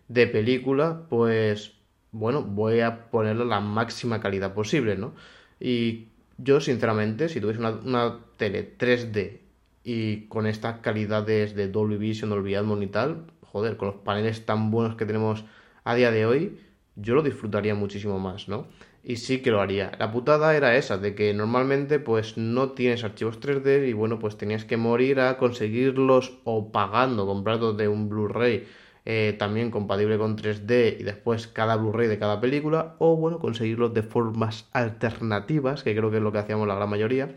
de 0.07 0.27
película, 0.27 1.03
pues, 1.09 1.73
bueno, 2.12 2.43
voy 2.43 2.81
a 2.81 3.09
ponerle 3.09 3.45
la 3.45 3.59
máxima 3.59 4.19
calidad 4.19 4.53
posible, 4.53 4.97
¿no? 4.97 5.13
Y 5.59 6.07
yo, 6.38 6.59
sinceramente, 6.62 7.29
si 7.29 7.39
tuviese 7.41 7.59
una, 7.59 7.71
una 7.71 8.19
tele 8.38 8.77
3D 8.77 9.39
y 9.83 10.27
con 10.27 10.47
estas 10.47 10.79
calidades 10.79 11.55
de 11.55 11.67
Dolby 11.69 11.97
Vision, 11.97 12.29
Dolby 12.29 12.55
Atmos 12.55 12.81
y 12.83 12.88
tal, 12.88 13.25
joder, 13.41 13.77
con 13.77 13.89
los 13.89 13.97
paneles 13.97 14.45
tan 14.45 14.71
buenos 14.71 14.95
que 14.95 15.05
tenemos 15.05 15.45
a 15.83 15.95
día 15.95 16.12
de 16.12 16.25
hoy 16.25 16.57
yo 16.95 17.15
lo 17.15 17.23
disfrutaría 17.23 17.75
muchísimo 17.75 18.19
más, 18.19 18.47
¿no? 18.47 18.67
Y 19.03 19.17
sí 19.17 19.41
que 19.41 19.51
lo 19.51 19.62
haría. 19.62 19.91
La 20.00 20.12
putada 20.12 20.55
era 20.55 20.75
esa, 20.77 20.98
de 20.98 21.13
que 21.15 21.33
normalmente 21.33 22.00
pues 22.00 22.38
no 22.38 22.72
tienes 22.72 23.03
archivos 23.03 23.39
3D 23.39 23.88
y 23.89 23.93
bueno, 23.93 24.19
pues 24.19 24.38
tenías 24.38 24.65
que 24.65 24.77
morir 24.77 25.19
a 25.19 25.38
conseguirlos 25.38 26.39
o 26.45 26.72
pagando, 26.72 27.25
comprando 27.25 27.74
de 27.74 27.88
un 27.89 28.10
Blu-ray 28.10 28.65
eh, 29.05 29.36
también 29.38 29.69
compatible 29.72 30.17
con 30.17 30.38
3D 30.38 30.98
y 31.00 31.03
después 31.03 31.48
cada 31.48 31.75
Blu-ray 31.75 32.07
de 32.07 32.17
cada 32.19 32.39
película, 32.39 32.95
o 33.00 33.17
bueno, 33.17 33.39
conseguirlos 33.39 33.93
de 33.93 34.03
formas 34.03 34.69
alternativas, 34.72 35.83
que 35.83 35.95
creo 35.95 36.10
que 36.10 36.17
es 36.17 36.24
lo 36.24 36.31
que 36.31 36.38
hacíamos 36.39 36.67
la 36.67 36.75
gran 36.75 36.89
mayoría. 36.89 37.36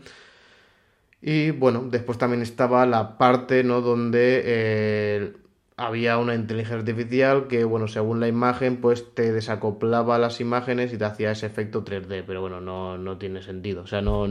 Y 1.21 1.51
bueno, 1.51 1.83
después 1.89 2.17
también 2.17 2.41
estaba 2.41 2.85
la 2.85 3.17
parte, 3.17 3.63
¿no? 3.63 3.81
Donde 3.81 4.41
eh, 4.45 5.33
había 5.77 6.17
una 6.17 6.33
inteligencia 6.33 6.77
artificial 6.77 7.47
que, 7.47 7.63
bueno, 7.63 7.87
según 7.87 8.19
la 8.19 8.27
imagen, 8.27 8.77
pues 8.77 9.13
te 9.13 9.31
desacoplaba 9.31 10.17
las 10.17 10.41
imágenes 10.41 10.91
y 10.91 10.97
te 10.97 11.05
hacía 11.05 11.31
ese 11.31 11.45
efecto 11.45 11.85
3D, 11.85 12.23
pero 12.25 12.41
bueno, 12.41 12.59
no, 12.59 12.97
no 12.97 13.17
tiene 13.19 13.43
sentido, 13.43 13.83
o 13.83 13.87
sea, 13.87 14.01
no, 14.01 14.27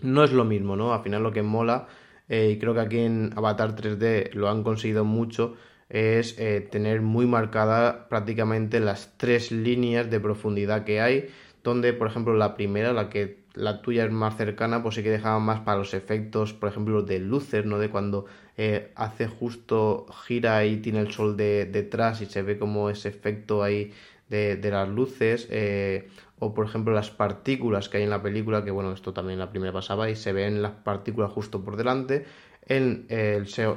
no 0.00 0.24
es 0.24 0.32
lo 0.32 0.44
mismo, 0.44 0.76
¿no? 0.76 0.94
Al 0.94 1.02
final 1.02 1.24
lo 1.24 1.32
que 1.32 1.42
mola, 1.42 1.88
eh, 2.28 2.52
y 2.52 2.58
creo 2.58 2.74
que 2.74 2.80
aquí 2.80 3.00
en 3.00 3.32
Avatar 3.34 3.74
3D 3.74 4.32
lo 4.34 4.48
han 4.48 4.62
conseguido 4.62 5.04
mucho, 5.04 5.56
es 5.88 6.38
eh, 6.38 6.60
tener 6.60 7.00
muy 7.00 7.26
marcada 7.26 8.08
prácticamente 8.08 8.78
las 8.78 9.16
tres 9.16 9.50
líneas 9.50 10.08
de 10.10 10.20
profundidad 10.20 10.84
que 10.84 11.00
hay, 11.00 11.28
donde, 11.64 11.92
por 11.92 12.06
ejemplo, 12.06 12.34
la 12.34 12.54
primera, 12.54 12.92
la 12.92 13.10
que 13.10 13.38
la 13.54 13.82
tuya 13.82 14.04
es 14.04 14.12
más 14.12 14.36
cercana, 14.36 14.82
pues 14.82 14.94
sí 14.94 15.02
que 15.02 15.10
dejaba 15.10 15.40
más 15.40 15.60
para 15.60 15.78
los 15.78 15.92
efectos, 15.92 16.52
por 16.52 16.68
ejemplo, 16.68 17.02
de 17.02 17.18
luces, 17.18 17.66
¿no? 17.66 17.78
De 17.78 17.90
cuando 17.90 18.26
eh, 18.58 18.92
hace 18.96 19.28
justo, 19.28 20.06
gira 20.26 20.64
y 20.66 20.78
tiene 20.78 21.00
el 21.00 21.12
sol 21.12 21.36
de, 21.36 21.64
detrás 21.64 22.20
y 22.20 22.26
se 22.26 22.42
ve 22.42 22.58
como 22.58 22.90
ese 22.90 23.08
efecto 23.08 23.62
ahí 23.62 23.92
de, 24.28 24.58
las 24.70 24.88
luces, 24.88 25.48
eh, 25.50 26.08
o 26.38 26.52
por 26.52 26.66
ejemplo 26.66 26.92
las 26.92 27.10
partículas 27.10 27.88
que 27.88 27.96
hay 27.98 28.02
en 28.02 28.10
la 28.10 28.22
película, 28.22 28.64
que 28.64 28.70
bueno, 28.70 28.92
esto 28.92 29.14
también 29.14 29.38
la 29.38 29.50
primera 29.50 29.72
pasaba 29.72 30.10
y 30.10 30.16
se 30.16 30.32
ven 30.32 30.60
las 30.60 30.72
partículas 30.72 31.32
justo 31.32 31.64
por 31.64 31.76
delante. 31.76 32.26
En 32.66 33.06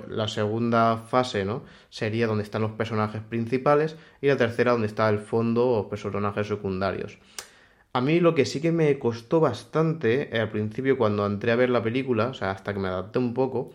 la 0.09 0.27
segunda 0.27 0.97
fase, 0.97 1.45
¿no? 1.45 1.63
Sería 1.89 2.27
donde 2.27 2.43
están 2.43 2.61
los 2.61 2.71
personajes 2.71 3.21
principales 3.21 3.95
y 4.21 4.27
la 4.27 4.35
tercera 4.35 4.73
donde 4.73 4.87
está 4.87 5.07
el 5.07 5.19
fondo 5.19 5.69
o 5.69 5.87
personajes 5.87 6.47
secundarios. 6.47 7.17
A 7.93 7.99
mí 7.99 8.21
lo 8.21 8.35
que 8.35 8.45
sí 8.45 8.61
que 8.61 8.71
me 8.71 8.97
costó 8.99 9.41
bastante 9.41 10.35
eh, 10.35 10.39
al 10.39 10.49
principio 10.49 10.97
cuando 10.97 11.25
entré 11.25 11.51
a 11.51 11.57
ver 11.57 11.69
la 11.69 11.83
película, 11.83 12.27
o 12.27 12.33
sea, 12.33 12.51
hasta 12.51 12.73
que 12.73 12.79
me 12.79 12.87
adapté 12.87 13.19
un 13.19 13.33
poco, 13.33 13.73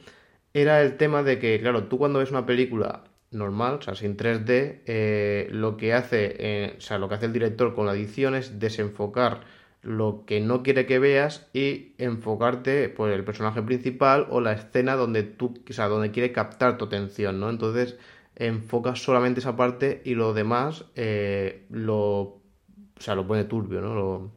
era 0.57 0.81
el 0.81 0.97
tema 0.97 1.23
de 1.23 1.39
que, 1.39 1.61
claro, 1.61 1.85
tú 1.85 1.99
cuando 1.99 2.21
ves 2.21 2.31
una 2.31 2.47
película 2.47 3.05
normal, 3.31 3.75
o 3.75 3.83
sea, 3.83 3.95
sin 3.95 4.17
3D, 4.17 4.81
eh, 4.87 5.49
lo 5.51 5.77
que 5.77 5.93
hace, 5.93 6.35
eh, 6.39 6.75
o 6.79 6.81
sea, 6.81 6.99
lo 6.99 7.09
que 7.09 7.17
hace 7.17 7.27
el 7.27 7.33
director 7.35 7.75
con 7.75 7.87
la 7.87 7.93
edición 7.93 8.35
es 8.35 8.59
desenfocar 8.59 9.43
lo 9.83 10.25
que 10.27 10.41
no 10.41 10.63
quiere 10.63 10.87
que 10.87 10.99
veas 10.99 11.49
y 11.53 11.95
enfocarte 11.99 12.89
por 12.89 13.11
el 13.11 13.23
personaje 13.23 13.63
principal 13.63 14.27
o 14.31 14.41
la 14.41 14.53
escena 14.53 14.97
donde 14.97 15.23
tú, 15.23 15.63
o 15.69 15.73
sea, 15.73 15.89
donde 15.89 16.11
quiere 16.11 16.33
captar 16.33 16.79
tu 16.79 16.87
atención, 16.87 17.39
¿no? 17.39 17.51
Entonces 17.51 17.99
enfocas 18.35 19.03
solamente 19.03 19.41
esa 19.41 19.57
parte 19.57 20.01
y 20.05 20.15
lo 20.15 20.35
demás 20.35 20.87
lo 21.71 22.41
o 22.99 23.03
sea, 23.03 23.15
lo 23.15 23.27
pone 23.27 23.45
turbio, 23.45 23.81
¿no? 23.81 24.33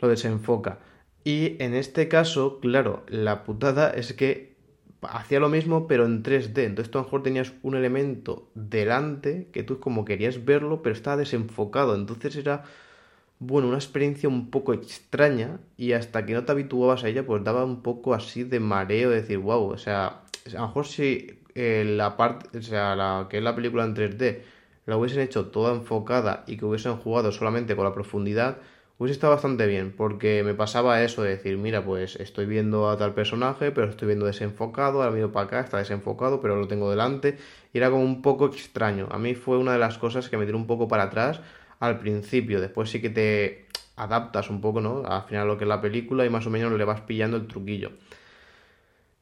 Lo 0.00 0.08
desenfoca. 0.08 0.80
Y 1.24 1.56
en 1.62 1.74
este 1.74 2.08
caso, 2.08 2.60
claro, 2.60 3.04
la 3.08 3.44
putada 3.44 3.90
es 3.90 4.12
que 4.12 4.55
hacía 5.02 5.40
lo 5.40 5.48
mismo 5.48 5.86
pero 5.86 6.06
en 6.06 6.22
3D. 6.22 6.64
Entonces 6.64 6.90
tú 6.90 6.98
a 6.98 7.02
lo 7.02 7.06
mejor 7.06 7.22
tenías 7.22 7.52
un 7.62 7.76
elemento 7.76 8.48
delante 8.54 9.48
que 9.52 9.62
tú 9.62 9.80
como 9.80 10.04
querías 10.04 10.44
verlo 10.44 10.82
pero 10.82 10.94
estaba 10.94 11.16
desenfocado. 11.16 11.94
Entonces 11.94 12.36
era, 12.36 12.64
bueno, 13.38 13.68
una 13.68 13.78
experiencia 13.78 14.28
un 14.28 14.50
poco 14.50 14.72
extraña 14.72 15.60
y 15.76 15.92
hasta 15.92 16.26
que 16.26 16.34
no 16.34 16.44
te 16.44 16.52
habituabas 16.52 17.04
a 17.04 17.08
ella 17.08 17.26
pues 17.26 17.44
daba 17.44 17.64
un 17.64 17.82
poco 17.82 18.14
así 18.14 18.44
de 18.44 18.60
mareo 18.60 19.10
de 19.10 19.22
decir, 19.22 19.38
wow, 19.38 19.70
o 19.70 19.78
sea, 19.78 20.22
a 20.46 20.60
lo 20.60 20.66
mejor 20.68 20.86
si 20.86 21.40
eh, 21.54 21.84
la 21.86 22.16
parte, 22.16 22.58
o 22.58 22.62
sea, 22.62 22.96
la 22.96 23.26
que 23.30 23.38
es 23.38 23.42
la 23.42 23.54
película 23.54 23.84
en 23.84 23.94
3D 23.94 24.40
la 24.86 24.96
hubiesen 24.96 25.20
hecho 25.20 25.46
toda 25.46 25.74
enfocada 25.74 26.44
y 26.46 26.56
que 26.56 26.64
hubiesen 26.64 26.96
jugado 26.96 27.32
solamente 27.32 27.74
con 27.76 27.84
la 27.84 27.92
profundidad, 27.92 28.58
hubiese 28.98 29.14
estado 29.14 29.34
bastante 29.34 29.66
bien, 29.66 29.92
porque 29.96 30.42
me 30.42 30.54
pasaba 30.54 31.02
eso 31.02 31.22
de 31.22 31.30
decir, 31.30 31.58
mira, 31.58 31.84
pues 31.84 32.16
estoy 32.16 32.46
viendo 32.46 32.88
a 32.88 32.96
tal 32.96 33.14
personaje, 33.14 33.70
pero 33.70 33.88
estoy 33.88 34.06
viendo 34.08 34.26
desenfocado, 34.26 35.02
ahora 35.02 35.14
miro 35.14 35.32
para 35.32 35.46
acá, 35.46 35.60
está 35.60 35.78
desenfocado, 35.78 36.40
pero 36.40 36.56
lo 36.56 36.66
tengo 36.66 36.90
delante, 36.90 37.38
y 37.72 37.78
era 37.78 37.90
como 37.90 38.04
un 38.04 38.22
poco 38.22 38.46
extraño. 38.46 39.08
A 39.10 39.18
mí 39.18 39.34
fue 39.34 39.58
una 39.58 39.72
de 39.72 39.78
las 39.78 39.98
cosas 39.98 40.28
que 40.28 40.36
me 40.38 40.46
tiró 40.46 40.56
un 40.56 40.66
poco 40.66 40.88
para 40.88 41.04
atrás 41.04 41.40
al 41.78 41.98
principio, 41.98 42.60
después 42.60 42.90
sí 42.90 43.02
que 43.02 43.10
te 43.10 43.66
adaptas 43.96 44.50
un 44.50 44.60
poco, 44.60 44.80
¿no? 44.80 45.04
Al 45.04 45.22
final 45.24 45.48
lo 45.48 45.58
que 45.58 45.64
es 45.64 45.68
la 45.68 45.80
película 45.80 46.24
y 46.24 46.30
más 46.30 46.46
o 46.46 46.50
menos 46.50 46.72
le 46.72 46.84
vas 46.84 47.02
pillando 47.02 47.36
el 47.36 47.46
truquillo. 47.46 47.92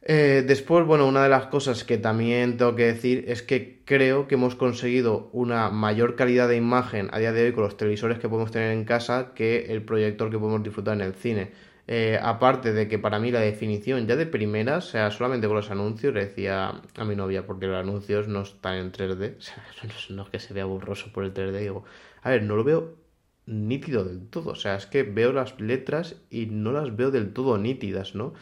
Eh, 0.06 0.44
después, 0.46 0.84
bueno, 0.84 1.06
una 1.06 1.22
de 1.22 1.30
las 1.30 1.46
cosas 1.46 1.82
que 1.82 1.96
también 1.96 2.58
tengo 2.58 2.74
que 2.74 2.84
decir 2.84 3.24
es 3.26 3.42
que 3.42 3.80
creo 3.86 4.28
que 4.28 4.34
hemos 4.34 4.54
conseguido 4.54 5.30
una 5.32 5.70
mayor 5.70 6.14
calidad 6.14 6.46
de 6.46 6.56
imagen 6.56 7.08
a 7.12 7.18
día 7.18 7.32
de 7.32 7.44
hoy 7.46 7.52
con 7.52 7.64
los 7.64 7.78
televisores 7.78 8.18
que 8.18 8.28
podemos 8.28 8.50
tener 8.50 8.72
en 8.72 8.84
casa 8.84 9.32
que 9.34 9.72
el 9.72 9.82
proyector 9.82 10.30
que 10.30 10.38
podemos 10.38 10.62
disfrutar 10.62 10.94
en 10.94 11.00
el 11.00 11.14
cine. 11.14 11.52
Eh, 11.86 12.18
aparte 12.22 12.74
de 12.74 12.86
que 12.86 12.98
para 12.98 13.18
mí 13.18 13.30
la 13.30 13.40
definición 13.40 14.06
ya 14.06 14.16
de 14.16 14.26
primeras, 14.26 14.88
o 14.88 14.90
sea, 14.90 15.10
solamente 15.10 15.46
con 15.46 15.56
los 15.56 15.70
anuncios, 15.70 16.12
le 16.12 16.26
decía 16.26 16.82
a 16.96 17.04
mi 17.04 17.16
novia, 17.16 17.46
porque 17.46 17.66
los 17.66 17.76
anuncios 17.76 18.28
no 18.28 18.42
están 18.42 18.76
en 18.76 18.92
3D, 18.92 19.36
o 19.38 19.40
sea, 19.40 19.64
no 20.10 20.22
es 20.24 20.28
que 20.28 20.38
se 20.38 20.52
vea 20.52 20.66
borroso 20.66 21.12
por 21.12 21.24
el 21.24 21.32
3D, 21.32 21.60
digo, 21.60 21.84
a 22.22 22.28
ver, 22.30 22.42
no 22.42 22.56
lo 22.56 22.64
veo 22.64 22.94
nítido 23.46 24.04
del 24.04 24.26
todo, 24.28 24.50
o 24.52 24.54
sea, 24.54 24.76
es 24.76 24.86
que 24.86 25.02
veo 25.02 25.32
las 25.32 25.60
letras 25.60 26.16
y 26.30 26.46
no 26.46 26.72
las 26.72 26.94
veo 26.94 27.10
del 27.10 27.32
todo 27.32 27.58
nítidas, 27.58 28.14
¿no? 28.14 28.34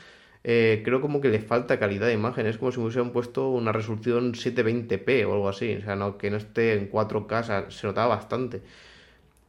Eh, 0.44 0.82
creo 0.84 1.00
como 1.00 1.20
que 1.20 1.28
le 1.28 1.40
falta 1.40 1.78
calidad 1.78 2.06
de 2.06 2.14
imagen. 2.14 2.46
Es 2.46 2.58
como 2.58 2.72
si 2.72 2.78
me 2.78 2.84
hubiesen 2.86 3.10
puesto 3.12 3.48
una 3.50 3.72
resolución 3.72 4.34
720p 4.34 5.26
o 5.26 5.32
algo 5.34 5.48
así. 5.48 5.74
O 5.76 5.82
sea, 5.82 5.96
no, 5.96 6.18
que 6.18 6.30
no 6.30 6.36
esté 6.36 6.74
en 6.74 6.90
4K, 6.90 7.70
se 7.70 7.86
notaba 7.86 8.16
bastante. 8.16 8.62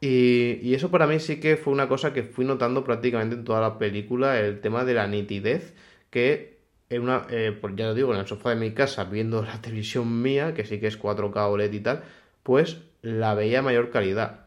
Y, 0.06 0.74
eso 0.74 0.90
para 0.90 1.06
mí 1.06 1.18
sí 1.18 1.40
que 1.40 1.56
fue 1.56 1.72
una 1.72 1.88
cosa 1.88 2.12
que 2.12 2.24
fui 2.24 2.44
notando 2.44 2.84
prácticamente 2.84 3.36
en 3.36 3.44
toda 3.44 3.60
la 3.62 3.78
película, 3.78 4.38
el 4.38 4.60
tema 4.60 4.84
de 4.84 4.92
la 4.94 5.06
nitidez, 5.06 5.72
que 6.10 6.58
en 6.90 7.02
una, 7.02 7.26
eh, 7.30 7.56
pues 7.58 7.74
ya 7.76 7.86
lo 7.86 7.94
digo, 7.94 8.12
en 8.12 8.20
el 8.20 8.26
sofá 8.26 8.50
de 8.50 8.56
mi 8.56 8.72
casa, 8.72 9.04
viendo 9.04 9.42
la 9.42 9.60
televisión 9.62 10.20
mía, 10.20 10.52
que 10.52 10.64
sí 10.64 10.78
que 10.78 10.88
es 10.88 10.98
4K 10.98 11.48
OLED 11.48 11.72
y 11.72 11.80
tal, 11.80 12.02
pues 12.42 12.82
la 13.00 13.34
veía 13.34 13.62
mayor 13.62 13.90
calidad, 13.90 14.46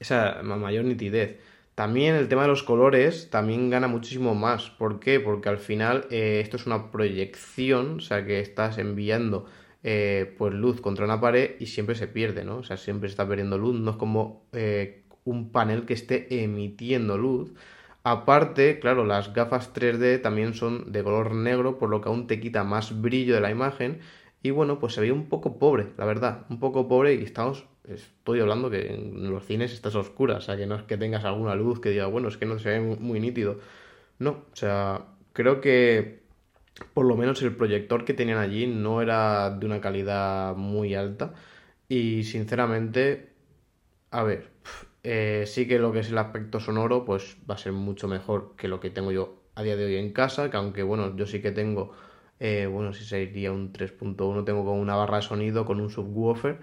esa 0.00 0.42
mayor 0.42 0.84
nitidez. 0.84 1.38
También 1.74 2.14
el 2.14 2.28
tema 2.28 2.42
de 2.42 2.48
los 2.48 2.62
colores 2.62 3.30
también 3.30 3.68
gana 3.68 3.88
muchísimo 3.88 4.34
más. 4.34 4.70
¿Por 4.70 5.00
qué? 5.00 5.18
Porque 5.18 5.48
al 5.48 5.58
final 5.58 6.06
eh, 6.10 6.40
esto 6.42 6.56
es 6.56 6.66
una 6.66 6.90
proyección, 6.92 7.96
o 7.96 8.00
sea 8.00 8.24
que 8.24 8.40
estás 8.40 8.78
enviando 8.78 9.46
eh, 9.82 10.34
pues 10.38 10.54
luz 10.54 10.80
contra 10.80 11.04
una 11.04 11.20
pared 11.20 11.56
y 11.58 11.66
siempre 11.66 11.96
se 11.96 12.06
pierde, 12.06 12.44
¿no? 12.44 12.58
O 12.58 12.64
sea, 12.64 12.76
siempre 12.76 13.08
se 13.08 13.12
está 13.12 13.26
perdiendo 13.28 13.58
luz, 13.58 13.78
no 13.78 13.92
es 13.92 13.96
como 13.96 14.46
eh, 14.52 15.02
un 15.24 15.50
panel 15.50 15.84
que 15.84 15.94
esté 15.94 16.42
emitiendo 16.44 17.18
luz. 17.18 17.52
Aparte, 18.04 18.78
claro, 18.80 19.04
las 19.04 19.32
gafas 19.32 19.72
3D 19.74 20.22
también 20.22 20.54
son 20.54 20.92
de 20.92 21.02
color 21.02 21.34
negro, 21.34 21.78
por 21.78 21.90
lo 21.90 22.00
que 22.00 22.08
aún 22.08 22.26
te 22.26 22.38
quita 22.38 22.62
más 22.62 23.00
brillo 23.00 23.34
de 23.34 23.40
la 23.40 23.50
imagen. 23.50 24.00
Y 24.44 24.50
bueno, 24.50 24.78
pues 24.78 24.92
se 24.92 25.00
veía 25.00 25.14
un 25.14 25.30
poco 25.30 25.58
pobre, 25.58 25.88
la 25.96 26.04
verdad, 26.04 26.44
un 26.50 26.60
poco 26.60 26.86
pobre 26.86 27.14
y 27.14 27.22
estamos 27.22 27.64
estoy 27.88 28.40
hablando 28.40 28.68
que 28.68 28.92
en 28.94 29.30
los 29.30 29.42
cines 29.46 29.72
estás 29.72 29.94
oscura, 29.94 30.36
o 30.36 30.40
sea, 30.42 30.56
que 30.58 30.66
no 30.66 30.74
es 30.74 30.82
que 30.82 30.98
tengas 30.98 31.24
alguna 31.24 31.54
luz 31.54 31.80
que 31.80 31.88
diga, 31.88 32.06
bueno, 32.08 32.28
es 32.28 32.36
que 32.36 32.44
no 32.44 32.58
se 32.58 32.68
ve 32.68 32.80
muy 32.80 33.20
nítido. 33.20 33.58
No, 34.18 34.30
o 34.52 34.56
sea, 34.56 35.06
creo 35.32 35.62
que 35.62 36.24
por 36.94 37.06
lo 37.06 37.16
menos 37.16 37.42
el 37.42 37.56
proyector 37.56 38.04
que 38.04 38.14
tenían 38.14 38.38
allí 38.38 38.66
no 38.66 39.00
era 39.02 39.50
de 39.50 39.66
una 39.66 39.80
calidad 39.80 40.54
muy 40.56 40.94
alta 40.94 41.34
y 41.88 42.24
sinceramente, 42.24 43.30
a 44.10 44.24
ver, 44.24 44.50
eh, 45.04 45.44
sí 45.46 45.66
que 45.68 45.78
lo 45.78 45.92
que 45.92 46.00
es 46.00 46.10
el 46.10 46.18
aspecto 46.18 46.60
sonoro 46.60 47.04
pues 47.06 47.38
va 47.50 47.54
a 47.54 47.58
ser 47.58 47.72
mucho 47.72 48.08
mejor 48.08 48.54
que 48.56 48.68
lo 48.68 48.80
que 48.80 48.90
tengo 48.90 49.12
yo 49.12 49.42
a 49.54 49.62
día 49.62 49.76
de 49.76 49.86
hoy 49.86 49.96
en 49.96 50.12
casa, 50.12 50.50
que 50.50 50.56
aunque 50.58 50.82
bueno, 50.82 51.16
yo 51.16 51.26
sí 51.26 51.40
que 51.40 51.52
tengo, 51.52 51.92
eh, 52.40 52.66
bueno, 52.66 52.92
si 52.92 53.04
sería 53.04 53.52
un 53.52 53.72
3.1, 53.72 54.44
tengo 54.44 54.64
como 54.64 54.80
una 54.80 54.96
barra 54.96 55.16
de 55.16 55.22
sonido 55.22 55.64
con 55.64 55.80
un 55.80 55.90
subwoofer 55.90 56.58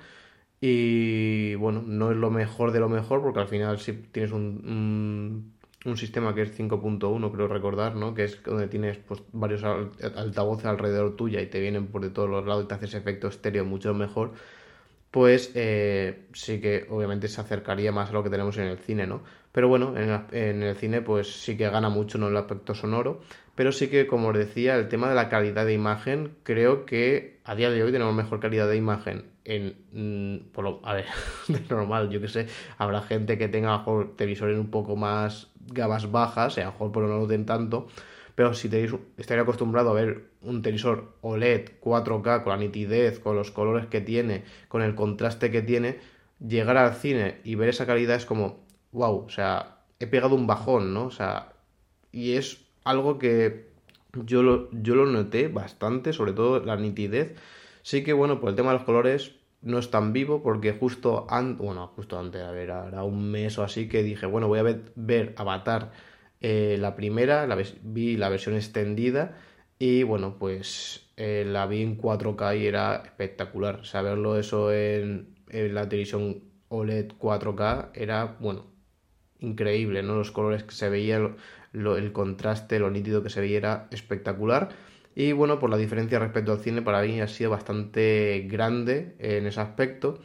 y 0.62 1.56
bueno, 1.56 1.82
no 1.86 2.12
es 2.12 2.18
lo 2.18 2.30
mejor 2.30 2.72
de 2.72 2.80
lo 2.80 2.88
mejor, 2.88 3.22
porque 3.24 3.40
al 3.40 3.48
final 3.48 3.80
si 3.80 3.94
tienes 3.94 4.32
un, 4.32 5.54
un, 5.86 5.98
sistema 5.98 6.36
que 6.36 6.44
es 6.44 6.58
5.1, 6.58 7.32
creo 7.32 7.48
recordar, 7.48 7.96
¿no? 7.96 8.14
Que 8.14 8.26
es 8.26 8.44
donde 8.44 8.68
tienes 8.68 8.98
pues, 9.00 9.24
varios 9.34 9.64
altavoces 9.64 10.66
alrededor 10.68 11.16
tuya 11.16 11.42
y 11.42 11.48
te 11.48 11.60
vienen 11.60 11.88
por 11.88 12.02
de 12.04 12.12
todos 12.12 12.30
los 12.30 12.46
lados 12.46 12.66
y 12.66 12.68
te 12.68 12.76
haces 12.76 12.94
efecto 12.94 13.28
estéreo 13.28 13.66
mucho 13.66 13.94
mejor, 13.96 14.34
pues 15.12 15.52
eh, 15.56 16.28
sí 16.34 16.62
que 16.62 16.86
obviamente 16.90 17.28
se 17.28 17.42
acercaría 17.42 17.92
más 17.92 18.10
a 18.12 18.14
lo 18.14 18.24
que 18.24 18.30
tenemos 18.30 18.58
en 18.58 18.66
el 18.68 18.78
cine, 18.80 19.08
¿no? 19.08 19.24
Pero 19.52 19.68
bueno, 19.68 19.94
en, 19.98 20.64
el 20.64 20.76
cine 20.78 21.02
pues 21.02 21.42
sí 21.42 21.58
que 21.58 21.70
gana 21.70 21.90
mucho 21.90 22.18
en 22.18 22.24
el 22.26 22.38
aspecto 22.38 22.74
sonoro, 22.74 23.22
pero 23.56 23.72
sí 23.72 23.88
que 23.88 24.08
como 24.08 24.30
os 24.30 24.38
decía, 24.38 24.76
el 24.76 24.88
tema 24.88 25.10
de 25.10 25.16
la 25.16 25.30
calidad 25.30 25.66
de 25.66 25.74
imagen, 25.74 26.36
creo 26.44 26.86
que 26.86 27.40
a 27.44 27.56
día 27.56 27.70
de 27.70 27.84
hoy 27.84 27.92
tenemos 27.92 28.14
mejor 28.16 28.40
calidad 28.40 28.70
de 28.70 28.78
imagen 28.78 29.26
en 29.44 29.76
mm, 29.92 30.52
por 30.52 30.64
lo, 30.64 30.80
a 30.84 30.94
ver, 30.94 31.06
de 31.48 31.60
normal, 31.70 32.10
yo 32.10 32.22
que 32.22 32.28
sé, 32.28 32.48
habrá 32.78 33.02
gente 33.02 33.38
que 33.38 33.48
tenga 33.48 33.78
mejor 33.78 34.16
televisores 34.16 34.58
un 34.58 34.70
poco 34.70 34.96
más 34.96 35.50
gamas 35.68 36.12
bajas, 36.12 36.58
a 36.58 36.62
lo 36.62 36.72
mejor 36.72 36.92
por 36.92 37.04
no 37.04 37.20
lo 37.20 37.28
den 37.28 37.46
tanto, 37.46 37.88
pero 38.36 38.54
si 38.54 38.70
tenéis, 38.70 38.94
estaría 39.18 39.44
acostumbrado 39.44 39.90
a 39.90 39.94
ver 39.94 40.24
un 40.42 40.62
televisor 40.62 41.16
OLED 41.22 41.72
4K 41.82 42.44
con 42.44 42.52
la 42.52 42.58
nitidez, 42.58 43.20
con 43.20 43.36
los 43.36 43.52
colores 43.52 43.88
que 43.88 44.02
tiene, 44.02 44.44
con 44.68 44.82
el 44.82 44.96
contraste 44.96 45.52
que 45.52 45.62
tiene, 45.62 46.00
llegar 46.40 46.78
al 46.78 46.94
cine 46.94 47.40
y 47.44 47.56
ver 47.56 47.70
esa 47.70 47.86
calidad 47.86 48.16
es 48.16 48.26
como, 48.26 48.60
wow, 48.92 49.26
o 49.26 49.30
sea, 49.30 49.78
he 50.00 50.08
pegado 50.08 50.36
un 50.36 50.48
bajón, 50.48 50.94
¿no? 50.94 51.06
O 51.06 51.12
sea, 51.12 51.54
y 52.12 52.34
es 52.34 52.66
algo 52.84 53.20
que 53.20 53.72
yo 54.14 54.44
lo, 54.44 54.70
yo 54.72 54.96
lo 54.96 55.06
noté 55.06 55.48
bastante, 55.48 56.14
sobre 56.14 56.34
todo 56.34 56.60
la 56.64 56.76
nitidez. 56.76 57.36
Sí 57.84 58.04
que, 58.04 58.14
bueno, 58.14 58.40
por 58.40 58.50
el 58.50 58.56
tema 58.56 58.72
de 58.72 58.78
los 58.78 58.86
colores 58.86 59.36
no 59.62 59.80
es 59.80 59.92
tan 59.92 60.14
vivo 60.14 60.42
porque 60.44 60.74
justo 60.74 61.28
antes, 61.30 61.66
bueno, 61.66 61.88
justo 61.96 62.20
antes, 62.20 62.42
a 62.42 62.52
ver, 62.52 62.70
era 62.70 63.04
un 63.04 63.32
mes 63.32 63.58
o 63.58 63.64
así 63.64 63.88
que 63.88 64.04
dije, 64.04 64.26
bueno, 64.26 64.48
voy 64.48 64.60
a 64.60 64.64
ver, 64.64 64.92
ver 64.96 65.34
Avatar 65.38 65.92
eh, 66.42 66.78
la 66.80 66.96
primera, 66.96 67.46
la, 67.48 67.58
vi 67.84 68.18
la 68.18 68.30
versión 68.30 68.56
extendida 68.56 69.38
y 69.78 70.04
bueno, 70.04 70.38
pues 70.40 71.12
eh, 71.18 71.46
la 71.48 71.68
vi 71.68 71.82
en 71.84 71.98
4K 71.98 72.60
y 72.60 72.66
era 72.68 73.04
espectacular. 73.06 73.78
O 73.82 73.84
sea, 73.86 74.02
verlo 74.02 74.38
eso 74.38 74.72
en, 74.74 75.36
la 75.48 75.88
televisión 75.90 76.44
OLED 76.70 77.14
4K 77.20 77.92
era, 77.94 78.38
bueno, 78.40 78.66
increíble, 79.42 80.02
¿no? 80.02 80.16
Los 80.16 80.32
colores 80.32 80.64
que 80.64 80.74
se 80.74 80.90
veía, 80.90 81.18
el 81.74 82.12
contraste, 82.14 82.80
lo 82.80 82.90
nítido 82.90 83.22
que 83.22 83.30
se 83.30 83.42
veía 83.42 83.58
era 83.58 83.88
espectacular. 83.92 84.70
Y 85.14 85.34
bueno, 85.34 85.60
por 85.60 85.70
la 85.70 85.76
diferencia 85.78 86.20
respecto 86.20 86.54
al 86.54 86.60
cine, 86.60 86.82
para 86.82 87.02
mí 87.02 87.20
ha 87.20 87.28
sido 87.28 87.50
bastante 87.50 88.48
grande 88.50 89.16
en 89.20 89.46
ese 89.46 89.60
aspecto. 89.60 90.20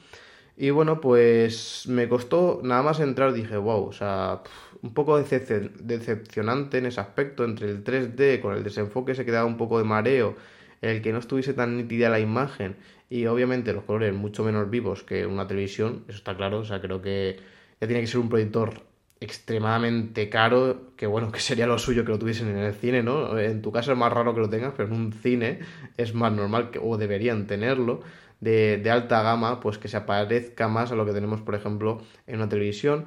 Y 0.57 0.71
bueno, 0.71 1.01
pues 1.01 1.85
me 1.89 2.09
costó 2.09 2.61
nada 2.63 2.83
más 2.83 3.01
entrar, 3.01 3.33
dije, 3.33 3.57
wow, 3.57 3.89
o 3.89 3.93
sea, 3.93 4.43
un 4.81 4.95
poco 4.95 5.19
decepcionante 5.19 6.79
en 6.79 6.87
ese 6.87 7.01
aspecto, 7.01 7.45
entre 7.45 7.69
el 7.69 7.85
3D 7.85 8.41
con 8.41 8.55
el 8.55 8.63
desenfoque 8.65 9.15
se 9.15 9.25
quedaba 9.27 9.45
un 9.45 9.57
poco 9.57 9.77
de 9.79 9.85
mareo, 9.85 10.37
el 10.81 11.03
que 11.03 11.13
no 11.13 11.19
estuviese 11.19 11.53
tan 11.53 11.77
nítida 11.77 12.09
la 12.09 12.21
imagen 12.21 12.77
y 13.11 13.27
obviamente 13.27 13.73
los 13.73 13.85
colores 13.85 14.15
mucho 14.15 14.45
menos 14.45 14.71
vivos 14.71 15.03
que 15.03 15.27
una 15.27 15.47
televisión, 15.47 16.05
eso 16.09 16.19
está 16.19 16.37
claro, 16.37 16.61
o 16.61 16.65
sea, 16.65 16.81
creo 16.81 17.03
que 17.03 17.37
ya 17.81 17.87
tiene 17.87 18.01
que 18.01 18.07
ser 18.07 18.21
un 18.21 18.29
proyector 18.29 18.83
extremadamente 19.21 20.29
caro, 20.29 20.95
que 20.97 21.07
bueno, 21.07 21.33
que 21.33 21.41
sería 21.41 21.67
lo 21.67 21.79
suyo 21.79 22.05
que 22.05 22.13
lo 22.13 22.19
tuviesen 22.19 22.49
en 22.49 22.59
el 22.59 22.75
cine, 22.75 23.03
¿no? 23.03 23.39
En 23.39 23.63
tu 23.63 23.73
casa 23.73 23.93
es 23.93 23.99
más 23.99 24.13
raro 24.13 24.35
que 24.35 24.41
lo 24.41 24.51
tengas, 24.51 24.75
pero 24.77 24.89
en 24.89 24.95
un 24.95 25.13
cine 25.13 25.61
es 25.97 26.15
más 26.15 26.33
normal 26.33 26.71
que, 26.71 26.79
o 26.83 26.97
deberían 26.99 27.47
tenerlo, 27.47 28.01
de, 28.41 28.79
de 28.79 28.91
alta 28.91 29.23
gama, 29.23 29.61
pues 29.61 29.79
que 29.79 29.89
se 29.89 29.97
aparezca 29.97 30.69
más 30.69 30.93
a 30.93 30.97
lo 30.97 31.07
que 31.07 31.13
tenemos, 31.13 31.41
por 31.41 31.55
ejemplo, 31.55 32.03
en 32.27 32.37
una 32.37 32.49
televisión. 32.49 33.07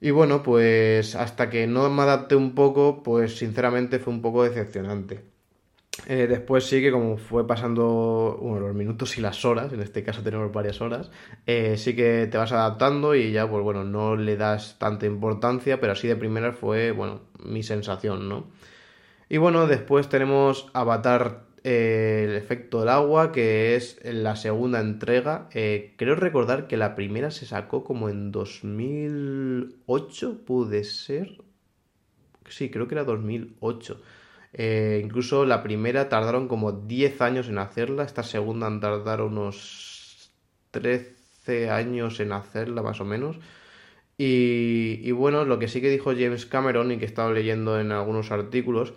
Y 0.00 0.10
bueno, 0.10 0.42
pues 0.42 1.14
hasta 1.14 1.48
que 1.48 1.66
no 1.66 1.88
me 1.88 2.02
adapté 2.02 2.34
un 2.36 2.54
poco, 2.54 3.02
pues 3.02 3.38
sinceramente 3.38 3.98
fue 3.98 4.12
un 4.12 4.20
poco 4.22 4.44
decepcionante. 4.44 5.31
Eh, 6.08 6.26
después 6.26 6.66
sí 6.66 6.80
que 6.80 6.90
como 6.90 7.16
fue 7.16 7.46
pasando 7.46 8.36
los 8.60 8.74
minutos 8.74 9.16
y 9.18 9.20
las 9.20 9.44
horas, 9.44 9.72
en 9.72 9.80
este 9.80 10.02
caso 10.02 10.22
tenemos 10.22 10.52
varias 10.52 10.80
horas, 10.80 11.10
eh, 11.46 11.76
sí 11.76 11.94
que 11.94 12.26
te 12.26 12.38
vas 12.38 12.50
adaptando 12.50 13.14
y 13.14 13.30
ya 13.30 13.48
pues 13.48 13.62
bueno, 13.62 13.84
no 13.84 14.16
le 14.16 14.36
das 14.36 14.76
tanta 14.78 15.06
importancia, 15.06 15.80
pero 15.80 15.92
así 15.92 16.08
de 16.08 16.16
primera 16.16 16.52
fue, 16.52 16.90
bueno, 16.90 17.20
mi 17.44 17.62
sensación, 17.62 18.28
¿no? 18.28 18.46
Y 19.28 19.38
bueno, 19.38 19.66
después 19.66 20.08
tenemos 20.08 20.68
Avatar 20.74 21.44
el 21.64 22.34
efecto 22.34 22.80
del 22.80 22.88
agua, 22.88 23.32
que 23.32 23.76
es 23.76 23.98
la 24.04 24.36
segunda 24.36 24.80
entrega. 24.80 25.48
Eh, 25.52 25.94
creo 25.96 26.16
recordar 26.16 26.66
que 26.66 26.76
la 26.76 26.94
primera 26.94 27.30
se 27.30 27.46
sacó 27.46 27.84
como 27.84 28.08
en 28.08 28.32
2008, 28.32 30.44
puede 30.44 30.84
ser. 30.84 31.38
Sí, 32.48 32.70
creo 32.70 32.88
que 32.88 32.94
era 32.96 33.04
2008. 33.04 34.00
Eh, 34.52 35.00
incluso 35.02 35.46
la 35.46 35.62
primera 35.62 36.08
tardaron 36.08 36.48
como 36.48 36.72
10 36.72 37.20
años 37.22 37.48
en 37.48 37.58
hacerla, 37.58 38.04
esta 38.04 38.22
segunda 38.22 38.66
han 38.66 38.80
tardado 38.80 39.26
unos 39.26 40.30
13 40.72 41.70
años 41.70 42.20
en 42.20 42.32
hacerla 42.32 42.82
más 42.82 43.00
o 43.00 43.04
menos. 43.04 43.38
Y, 44.18 45.00
y 45.02 45.10
bueno, 45.12 45.44
lo 45.44 45.58
que 45.58 45.68
sí 45.68 45.80
que 45.80 45.90
dijo 45.90 46.12
James 46.12 46.46
Cameron 46.46 46.92
y 46.92 46.98
que 46.98 47.04
he 47.04 47.08
estado 47.08 47.32
leyendo 47.32 47.80
en 47.80 47.92
algunos 47.92 48.30
artículos 48.30 48.92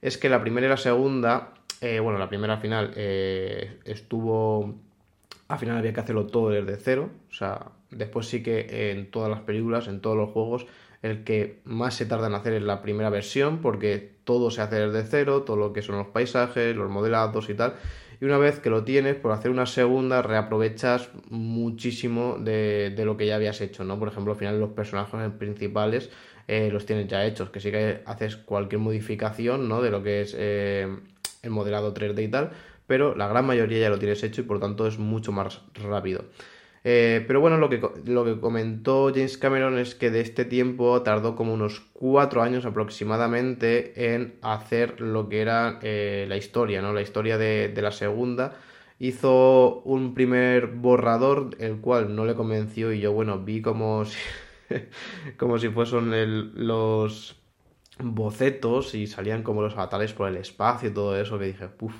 es 0.00 0.16
que 0.16 0.28
la 0.28 0.40
primera 0.40 0.66
y 0.66 0.70
la 0.70 0.76
segunda 0.76 1.54
eh, 1.80 1.98
bueno, 2.00 2.18
la 2.18 2.28
primera 2.28 2.58
final 2.58 2.92
eh, 2.96 3.78
estuvo. 3.84 4.74
Al 5.48 5.58
final 5.58 5.78
había 5.78 5.92
que 5.92 6.00
hacerlo 6.00 6.26
todo 6.26 6.50
desde 6.50 6.76
cero. 6.76 7.10
O 7.30 7.34
sea, 7.34 7.72
después 7.90 8.26
sí 8.26 8.42
que 8.42 8.90
en 8.92 9.10
todas 9.10 9.30
las 9.30 9.40
películas, 9.40 9.88
en 9.88 10.00
todos 10.00 10.16
los 10.16 10.30
juegos, 10.30 10.66
el 11.02 11.24
que 11.24 11.60
más 11.64 11.94
se 11.94 12.06
tarda 12.06 12.26
en 12.26 12.34
hacer 12.34 12.52
es 12.52 12.62
la 12.62 12.82
primera 12.82 13.10
versión, 13.10 13.60
porque 13.60 14.16
todo 14.24 14.50
se 14.50 14.60
hace 14.60 14.76
desde 14.76 15.08
cero, 15.08 15.42
todo 15.42 15.56
lo 15.56 15.72
que 15.72 15.82
son 15.82 15.96
los 15.96 16.08
paisajes, 16.08 16.76
los 16.76 16.90
modelados 16.90 17.48
y 17.48 17.54
tal. 17.54 17.74
Y 18.20 18.26
una 18.26 18.36
vez 18.36 18.60
que 18.60 18.68
lo 18.68 18.84
tienes, 18.84 19.16
por 19.16 19.32
hacer 19.32 19.50
una 19.50 19.64
segunda, 19.64 20.20
reaprovechas 20.20 21.08
muchísimo 21.30 22.36
de, 22.38 22.94
lo 22.98 23.16
que 23.16 23.26
ya 23.26 23.36
habías 23.36 23.62
hecho, 23.62 23.82
¿no? 23.82 23.98
Por 23.98 24.08
ejemplo, 24.08 24.34
al 24.34 24.38
final 24.38 24.60
los 24.60 24.72
personajes 24.72 25.30
principales 25.38 26.10
eh, 26.46 26.68
los 26.70 26.84
tienes 26.84 27.08
ya 27.08 27.24
hechos, 27.24 27.48
que 27.48 27.60
sí 27.60 27.70
que 27.70 28.02
haces 28.04 28.36
cualquier 28.36 28.80
modificación, 28.80 29.68
¿no? 29.68 29.80
De 29.80 29.90
lo 29.90 30.02
que 30.02 30.20
es 30.20 30.34
el 30.34 31.50
modelado 31.50 31.94
3D 31.94 32.24
y 32.24 32.28
tal, 32.28 32.50
pero 32.86 33.14
la 33.14 33.26
gran 33.26 33.46
mayoría 33.46 33.78
ya 33.78 33.88
lo 33.88 33.98
tienes 33.98 34.22
hecho 34.22 34.42
y 34.42 34.44
por 34.44 34.60
tanto 34.60 34.86
es 34.86 34.98
mucho 34.98 35.32
más 35.32 35.62
rápido. 35.74 36.24
Eh, 36.82 37.24
pero 37.26 37.40
bueno, 37.40 37.58
lo 37.58 37.68
que, 37.68 37.80
lo 38.06 38.24
que 38.24 38.40
comentó 38.40 39.10
James 39.14 39.36
Cameron 39.36 39.78
es 39.78 39.94
que 39.94 40.10
de 40.10 40.20
este 40.20 40.46
tiempo 40.46 41.02
tardó 41.02 41.36
como 41.36 41.52
unos 41.52 41.80
cuatro 41.92 42.42
años 42.42 42.64
aproximadamente 42.64 44.14
en 44.14 44.36
hacer 44.40 45.00
lo 45.00 45.28
que 45.28 45.42
era 45.42 45.78
eh, 45.82 46.24
la 46.28 46.36
historia, 46.36 46.80
¿no? 46.80 46.92
La 46.94 47.02
historia 47.02 47.36
de, 47.36 47.72
la 47.76 47.92
segunda. 47.92 48.54
Hizo 48.98 49.82
un 49.84 50.14
primer 50.14 50.68
borrador, 50.68 51.50
el 51.58 51.80
cual 51.80 52.14
no 52.14 52.24
le 52.26 52.34
convenció 52.34 52.92
y 52.92 53.00
yo, 53.00 53.12
bueno, 53.12 53.38
vi 53.40 53.62
como 53.62 54.04
si, 54.04 54.18
como 55.38 55.58
si 55.58 55.68
fuesen 55.68 56.66
los 56.66 57.36
bocetos 57.98 58.94
y 58.94 59.06
salían 59.06 59.42
como 59.42 59.62
los 59.62 59.74
avatares 59.74 60.12
por 60.12 60.28
el 60.28 60.36
espacio 60.36 60.90
y 60.90 60.94
todo 60.94 61.18
eso 61.20 61.38
que 61.38 61.46
dije, 61.46 61.68
puff, 61.68 61.94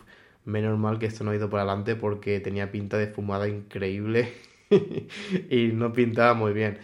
menos 0.45 0.79
mal 0.79 0.99
que 0.99 1.07
esto 1.07 1.25
no 1.25 1.31
ha 1.31 1.37
ido 1.37 1.51
por 1.51 1.61
adelante 1.61 1.97
porque 1.97 2.41
tenía 2.41 2.71
pinta 2.73 2.97
de 2.99 3.09
fumada 3.09 3.49
increíble 3.49 4.33
y 5.51 5.69
no 5.75 5.93
pintaba 5.93 6.35
muy 6.35 6.53
bien. 6.53 6.79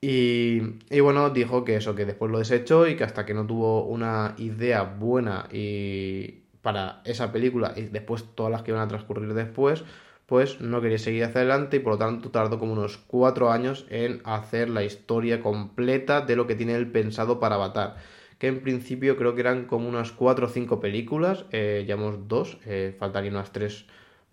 Y, 0.00 0.60
bueno, 1.00 1.30
dijo 1.30 1.64
que 1.64 1.76
eso, 1.76 1.94
que 1.94 2.04
después 2.04 2.30
lo 2.30 2.38
desechó 2.38 2.88
y 2.88 2.96
que 2.96 3.04
hasta 3.04 3.24
que 3.24 3.34
no 3.34 3.46
tuvo 3.46 3.84
una 3.84 4.34
idea 4.36 4.82
buena 4.82 5.46
y 5.52 6.42
para 6.60 7.02
esa 7.04 7.32
película 7.32 7.72
y 7.76 7.82
después 7.82 8.24
todas 8.34 8.50
las 8.50 8.62
que 8.62 8.72
iban 8.72 8.82
a 8.82 8.88
transcurrir 8.88 9.32
después, 9.34 9.84
pues 10.26 10.60
no 10.60 10.80
quería 10.80 10.98
seguir 10.98 11.24
hacia 11.24 11.42
adelante 11.42 11.76
y 11.76 11.80
por 11.80 11.92
lo 11.94 11.98
tanto 11.98 12.30
tardó 12.30 12.58
como 12.58 12.72
unos 12.72 12.98
cuatro 12.98 13.50
años 13.52 13.86
en 13.90 14.20
hacer 14.24 14.70
la 14.70 14.82
historia 14.82 15.40
completa 15.40 16.20
de 16.20 16.36
lo 16.36 16.46
que 16.48 16.56
tiene 16.56 16.74
él 16.74 16.90
pensado 16.90 17.38
para 17.38 17.54
Avatar 17.56 17.96
que 18.42 18.48
en 18.48 18.60
principio 18.60 19.16
creo 19.16 19.36
que 19.36 19.40
eran 19.42 19.66
como 19.66 19.88
unas 19.88 20.10
4 20.10 20.46
o 20.46 20.48
5 20.48 20.80
películas, 20.80 21.44
eh, 21.52 21.84
llevamos 21.86 22.26
dos, 22.26 22.58
eh, 22.66 22.92
faltarían 22.98 23.34
unas 23.36 23.52
3 23.52 23.86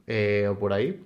eh, 0.07 0.47
o 0.49 0.57
por 0.57 0.73
ahí. 0.73 1.05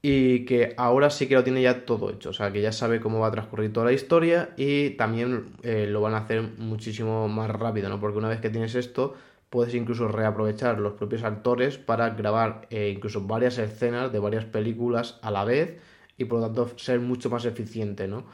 Y 0.00 0.44
que 0.44 0.74
ahora 0.76 1.10
sí 1.10 1.26
que 1.26 1.34
lo 1.34 1.42
tiene 1.42 1.60
ya 1.60 1.84
todo 1.84 2.10
hecho, 2.10 2.30
o 2.30 2.32
sea 2.32 2.52
que 2.52 2.62
ya 2.62 2.70
sabe 2.70 3.00
cómo 3.00 3.18
va 3.18 3.28
a 3.28 3.30
transcurrir 3.32 3.72
toda 3.72 3.86
la 3.86 3.92
historia 3.92 4.50
y 4.56 4.90
también 4.90 5.46
eh, 5.64 5.86
lo 5.88 6.00
van 6.00 6.14
a 6.14 6.18
hacer 6.18 6.42
muchísimo 6.58 7.26
más 7.28 7.50
rápido, 7.50 7.88
¿no? 7.88 7.98
Porque 7.98 8.18
una 8.18 8.28
vez 8.28 8.40
que 8.40 8.48
tienes 8.48 8.76
esto, 8.76 9.14
puedes 9.50 9.74
incluso 9.74 10.06
reaprovechar 10.06 10.78
los 10.78 10.92
propios 10.92 11.24
actores 11.24 11.78
para 11.78 12.10
grabar 12.10 12.68
incluso 12.70 13.22
varias 13.22 13.58
escenas 13.58 14.12
de 14.12 14.20
varias 14.20 14.44
películas 14.44 15.18
a 15.22 15.32
la 15.32 15.44
vez 15.44 15.78
y 16.16 16.26
por 16.26 16.40
lo 16.40 16.46
tanto 16.46 16.78
ser 16.78 17.00
mucho 17.00 17.30
más 17.30 17.44
eficiente, 17.44 18.06
¿no? 18.08 18.24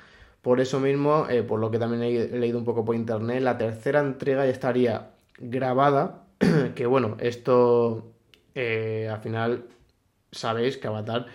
Por 0.44 0.60
eso 0.60 0.78
mismo, 0.80 1.26
eh, 1.30 1.42
por 1.42 1.58
lo 1.58 1.70
que 1.70 1.78
también 1.78 2.02
he 2.02 2.38
leído 2.38 2.58
un 2.58 2.66
poco 2.66 2.84
por 2.84 2.94
internet, 2.96 3.42
la 3.42 3.56
tercera 3.56 4.00
entrega 4.00 4.44
ya 4.44 4.50
estaría 4.52 5.10
grabada. 5.38 6.26
que 6.74 6.84
bueno, 6.86 7.16
esto 7.18 8.12
eh, 8.54 9.08
al 9.10 9.20
final 9.20 9.64
sabéis 10.32 10.76
que 10.76 10.86
Avatar, 10.86 11.26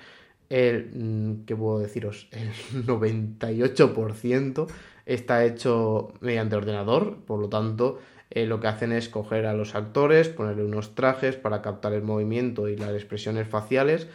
el, 0.50 0.90
mm, 0.94 1.46
¿qué 1.46 1.56
puedo 1.56 1.80
deciros? 1.80 2.28
El 2.32 2.86
98% 2.86 4.68
está 5.06 5.46
hecho 5.46 6.14
mediante 6.22 6.56
ordenador, 6.56 7.18
por 7.26 7.40
lo 7.40 7.50
tanto, 7.50 8.00
eh, 8.30 8.46
lo 8.46 8.60
que 8.60 8.68
hacen 8.68 8.92
es 8.92 9.10
coger 9.10 9.46
a 9.46 9.54
los 9.54 9.76
actores, 9.76 10.30
ponerle 10.30 10.64
unos 10.64 10.94
trajes 10.94 11.36
para 11.36 11.62
captar 11.62 11.94
el 11.94 12.04
movimiento 12.04 12.68
y 12.68 12.78
las 12.78 12.92
expresiones 12.92 13.48
faciales, 13.48 14.08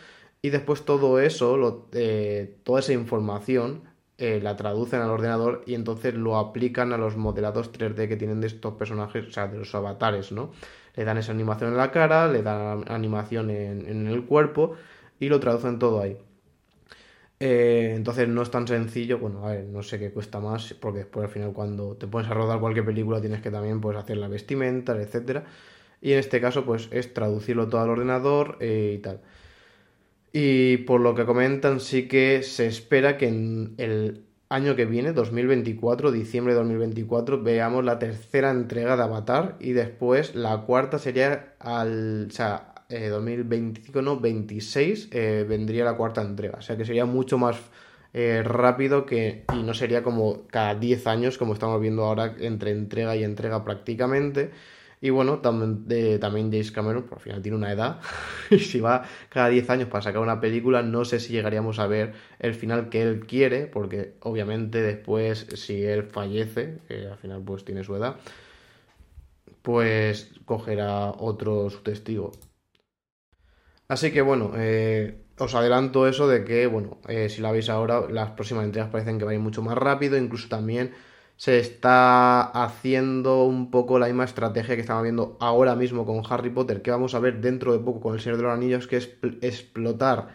y 0.43 0.51
después 0.51 0.85
todo 0.85 1.21
eso, 1.21 1.89
toda 2.65 2.81
esa 2.81 2.93
información, 2.93 3.83
eh, 4.17 4.39
la 4.41 4.55
traducen 4.55 5.01
al 5.01 5.11
ordenador 5.11 5.65
y 5.67 5.75
entonces 5.75 6.15
lo 6.15 6.39
aplican 6.39 6.93
a 6.93 6.99
los 6.99 7.17
modelados 7.17 7.73
3D 7.73 8.07
que 8.07 8.17
tienen 8.17 8.41
de 8.41 8.47
estos 8.47 8.75
personajes, 8.75 9.27
o 9.27 9.33
sea, 9.33 9.49
de 9.49 9.59
los 9.59 9.75
avatares, 9.75 10.31
¿no? 10.31 10.53
Le 10.95 11.05
dan 11.05 11.19
esa 11.19 11.33
animación 11.33 11.71
en 11.71 11.77
la 11.77 11.91
cara, 11.91 12.29
le 12.29 12.43
dan 12.43 12.85
animación 12.87 13.51
en, 13.51 14.07
el 14.07 14.25
cuerpo 14.25 14.77
y 15.21 15.29
lo 15.29 15.41
traducen 15.41 15.79
todo 15.79 16.01
ahí. 16.01 16.19
Eh, 17.41 17.93
entonces 17.97 18.29
no 18.29 18.43
es 18.43 18.51
tan 18.51 18.67
sencillo, 18.67 19.19
bueno, 19.19 19.47
a 19.47 19.53
ver, 19.53 19.65
no 19.65 19.83
sé 19.83 19.99
qué 19.99 20.11
cuesta 20.11 20.41
más, 20.41 20.75
porque 20.75 21.01
después 21.01 21.27
al 21.27 21.31
final 21.31 21.53
cuando 21.53 21.97
te 21.97 22.07
pones 22.07 22.31
a 22.31 22.35
rodar 22.35 22.61
cualquier 22.61 22.87
película 22.87 23.21
tienes 23.21 23.43
que 23.43 23.51
también 23.51 23.81
pues, 23.81 23.97
hacer 23.97 24.17
la 24.19 24.29
vestimenta, 24.29 25.01
etcétera. 25.01 25.45
Y 26.01 26.13
en 26.13 26.19
este 26.21 26.41
caso 26.41 26.65
pues 26.65 26.89
es 26.93 27.13
traducirlo 27.15 27.69
todo 27.69 27.81
al 27.83 27.91
ordenador 27.91 28.57
eh, 28.61 28.95
y 28.99 28.99
tal. 29.03 29.21
Y 30.33 30.79
por 30.79 31.01
lo 31.01 31.15
que 31.15 31.25
comentan, 31.27 31.81
sí 31.81 32.09
que 32.09 32.43
se 32.43 32.67
espera 32.67 33.17
que 33.17 33.29
en 33.29 33.75
el 33.79 34.25
año 34.49 34.77
que 34.77 34.85
viene, 34.85 35.13
2024, 35.13 36.13
diciembre 36.13 36.55
de 36.55 36.61
2024, 36.61 37.43
veamos 37.43 37.85
la 37.85 37.99
tercera 37.99 38.51
entrega 38.51 38.97
de 38.97 39.03
Avatar 39.05 39.57
y 39.61 39.73
después 39.73 40.35
la 40.35 40.63
cuarta 40.63 40.99
sería 40.99 41.55
al. 41.61 42.27
O 42.29 42.33
sea, 42.33 42.74
2025, 42.89 43.99
eh, 43.99 44.03
no, 44.03 44.21
26 44.21 45.09
eh, 45.13 45.47
vendría 45.49 45.85
la 45.85 45.97
cuarta 45.97 46.23
entrega. 46.23 46.59
O 46.59 46.63
sea 46.63 46.77
que 46.77 46.85
sería 46.85 47.05
mucho 47.05 47.39
más 47.39 47.57
eh, 48.13 48.43
rápido 48.45 49.07
que. 49.07 49.45
Y 49.53 49.63
no 49.63 49.75
sería 49.75 50.03
como 50.03 50.47
cada 50.49 50.75
10 50.75 51.07
años, 51.07 51.39
como 51.39 51.55
estamos 51.55 51.81
viendo 51.81 52.05
ahora, 52.05 52.35
entre 52.39 52.71
entrega 52.73 53.17
y 53.17 53.25
entrega 53.25 53.65
prácticamente. 53.65 54.51
Y 55.01 55.11
bueno, 55.11 55.37
de, 55.37 56.19
también 56.19 56.51
James 56.51 56.73
Cameron, 56.73 57.03
por 57.03 57.21
final 57.21 57.43
tiene 57.43 57.59
una 57.59 57.71
edad, 57.71 58.01
y 58.51 58.59
si 58.59 58.81
va 58.81 59.05
cada 59.29 59.51
10 59.51 59.69
años 59.69 59.89
para 59.89 60.01
sacar 60.01 60.23
una 60.23 60.41
película, 60.41 60.83
no 60.83 61.05
sé 61.05 61.21
si 61.21 61.35
llegaríamos 61.35 61.79
a 61.79 61.87
ver 61.87 62.15
el 62.39 62.55
final 62.55 62.89
que 62.89 63.03
él 63.03 63.27
quiere, 63.27 63.67
porque 63.67 64.15
obviamente 64.21 64.81
después, 64.81 65.47
si 65.57 65.85
él 65.85 66.05
fallece, 66.05 66.79
al 66.89 67.19
final 67.19 67.43
pues 67.45 67.67
tiene 67.67 67.85
su 67.85 67.95
edad, 67.97 68.17
pues 69.61 70.31
cogerá 70.47 71.11
otro 71.11 71.69
su 71.69 71.83
testigo. 71.83 72.33
Así 73.89 74.13
que 74.13 74.23
bueno, 74.23 74.53
eh, 74.57 75.25
os 75.39 75.55
adelanto 75.55 76.07
eso 76.09 76.29
de 76.29 76.45
que, 76.45 76.67
bueno, 76.67 76.99
eh, 77.09 77.29
si 77.29 77.41
la 77.43 77.53
veis 77.53 77.69
ahora, 77.69 78.09
las 78.09 78.31
próximas 78.31 78.65
entregas 78.65 78.91
parecen 78.91 79.19
que 79.19 79.25
van 79.25 79.33
a 79.33 79.35
ir 79.37 79.41
mucho 79.41 79.63
más 79.63 79.77
rápido, 79.77 80.17
incluso 80.17 80.49
también 80.49 80.93
se 81.37 81.59
está 81.59 82.43
haciendo 82.43 83.45
un 83.45 83.71
poco 83.71 83.99
la 83.99 84.07
misma 84.07 84.25
estrategia 84.25 84.77
que 84.77 84.81
estamos 84.83 85.03
viendo 85.03 85.37
ahora 85.41 85.75
mismo 85.75 86.07
con 86.07 86.23
Harry 86.29 86.51
Potter, 86.51 86.83
que 86.83 86.91
vamos 86.91 87.15
a 87.15 87.19
ver 87.19 87.41
dentro 87.41 87.73
de 87.73 87.81
poco 87.81 88.01
con 88.01 88.15
El 88.15 88.21
Señor 88.21 88.39
de 88.39 88.45
los 88.45 88.53
Anillos, 88.53 88.87
que 88.87 88.97
es 88.99 89.11
explotar 89.43 90.29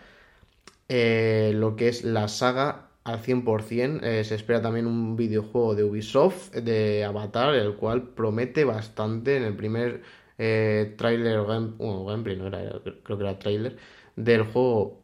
eh, 0.90 1.52
lo 1.56 1.76
que 1.76 1.88
es 1.88 2.04
la 2.04 2.28
saga 2.28 2.90
al 3.04 3.22
100%. 3.22 4.04
Eh, 4.04 4.24
se 4.24 4.36
espera 4.36 4.62
también 4.62 4.88
un 4.88 5.16
videojuego 5.16 5.76
de 5.76 5.84
Ubisoft 5.84 6.52
de 6.54 7.06
Avatar, 7.06 7.56
el 7.56 7.76
cual 7.76 8.10
promete 8.10 8.66
bastante 8.66 9.38
en 9.38 9.44
el 9.44 9.56
primer 9.56 10.02
eh, 10.39 10.95
trailer, 10.97 11.41
bueno, 11.41 12.06
gameplay, 12.06 12.38
no 12.38 12.47
era, 12.47 12.82
creo 13.04 13.17
que 13.17 13.23
era 13.23 13.38
trailer, 13.38 13.78
del 14.15 14.43
juego 14.43 15.04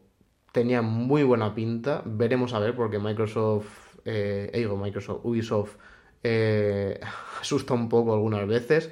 tenía 0.52 0.82
muy 0.82 1.22
buena 1.22 1.54
pinta. 1.54 2.02
Veremos 2.06 2.54
a 2.54 2.58
ver, 2.58 2.74
porque 2.74 2.98
Microsoft, 2.98 3.98
eh, 4.06 4.50
digo 4.54 4.76
Microsoft, 4.76 5.20
Ubisoft 5.24 5.76
eh, 6.22 6.98
asusta 7.40 7.74
un 7.74 7.88
poco 7.88 8.14
algunas 8.14 8.46
veces. 8.48 8.90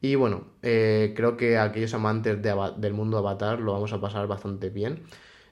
Y 0.00 0.14
bueno, 0.16 0.48
eh, 0.62 1.14
creo 1.16 1.36
que 1.36 1.58
aquellos 1.58 1.94
amantes 1.94 2.40
del 2.42 2.92
mundo 2.94 3.18
Avatar 3.18 3.60
lo 3.60 3.72
vamos 3.72 3.92
a 3.92 4.00
pasar 4.00 4.26
bastante 4.26 4.70
bien. 4.70 5.04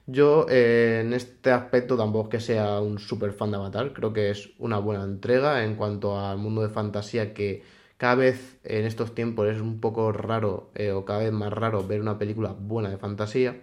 Yo 0.07 0.45
eh, 0.49 1.01
en 1.03 1.13
este 1.13 1.51
aspecto 1.51 1.97
tampoco 1.97 2.29
que 2.29 2.39
sea 2.39 2.79
un 2.79 2.99
super 2.99 3.31
fan 3.33 3.51
de 3.51 3.57
Avatar, 3.57 3.93
creo 3.93 4.13
que 4.13 4.29
es 4.29 4.51
una 4.59 4.77
buena 4.79 5.03
entrega 5.03 5.63
en 5.63 5.75
cuanto 5.75 6.19
al 6.19 6.37
mundo 6.37 6.61
de 6.61 6.69
fantasía 6.69 7.33
que 7.33 7.63
cada 7.97 8.15
vez 8.15 8.59
en 8.63 8.85
estos 8.85 9.15
tiempos 9.15 9.47
es 9.47 9.61
un 9.61 9.79
poco 9.79 10.11
raro 10.11 10.71
o 10.95 11.05
cada 11.05 11.19
vez 11.19 11.31
más 11.31 11.51
raro 11.53 11.85
ver 11.87 12.01
una 12.01 12.17
película 12.17 12.53
buena 12.53 12.89
de 12.89 12.97
fantasía. 12.97 13.61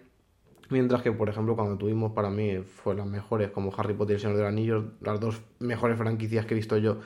Mientras 0.71 1.03
que, 1.03 1.13
por 1.13 1.29
ejemplo, 1.29 1.55
cuando 1.55 1.77
tuvimos 1.77 2.13
para 2.13 2.31
mí 2.31 2.59
fueron 2.63 3.01
las 3.01 3.09
mejores 3.09 3.51
como 3.51 3.73
Harry 3.77 3.95
Potter 3.95 4.15
y 4.15 4.17
El 4.17 4.21
Señor 4.21 4.37
de 4.37 4.43
los 4.43 4.49
Anillos, 4.49 4.85
las 5.01 5.21
dos 5.21 5.43
mejores 5.59 5.99
franquicias 5.99 6.47
que 6.47 6.55
he 6.55 6.57
visto 6.57 6.79
yo 6.79 7.01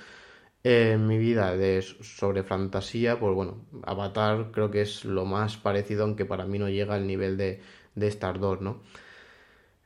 en 0.62 1.06
mi 1.06 1.18
vida 1.18 1.56
de, 1.56 1.82
sobre 1.82 2.42
fantasía, 2.42 3.18
pues 3.20 3.34
bueno, 3.34 3.66
Avatar 3.84 4.50
creo 4.52 4.70
que 4.70 4.82
es 4.82 5.04
lo 5.04 5.24
más 5.24 5.56
parecido, 5.56 6.04
aunque 6.04 6.24
para 6.24 6.46
mí 6.46 6.58
no 6.58 6.68
llega 6.68 6.94
al 6.94 7.06
nivel 7.06 7.36
de, 7.36 7.60
de 7.94 8.08
Star 8.08 8.40
2, 8.40 8.60
¿no? 8.62 8.82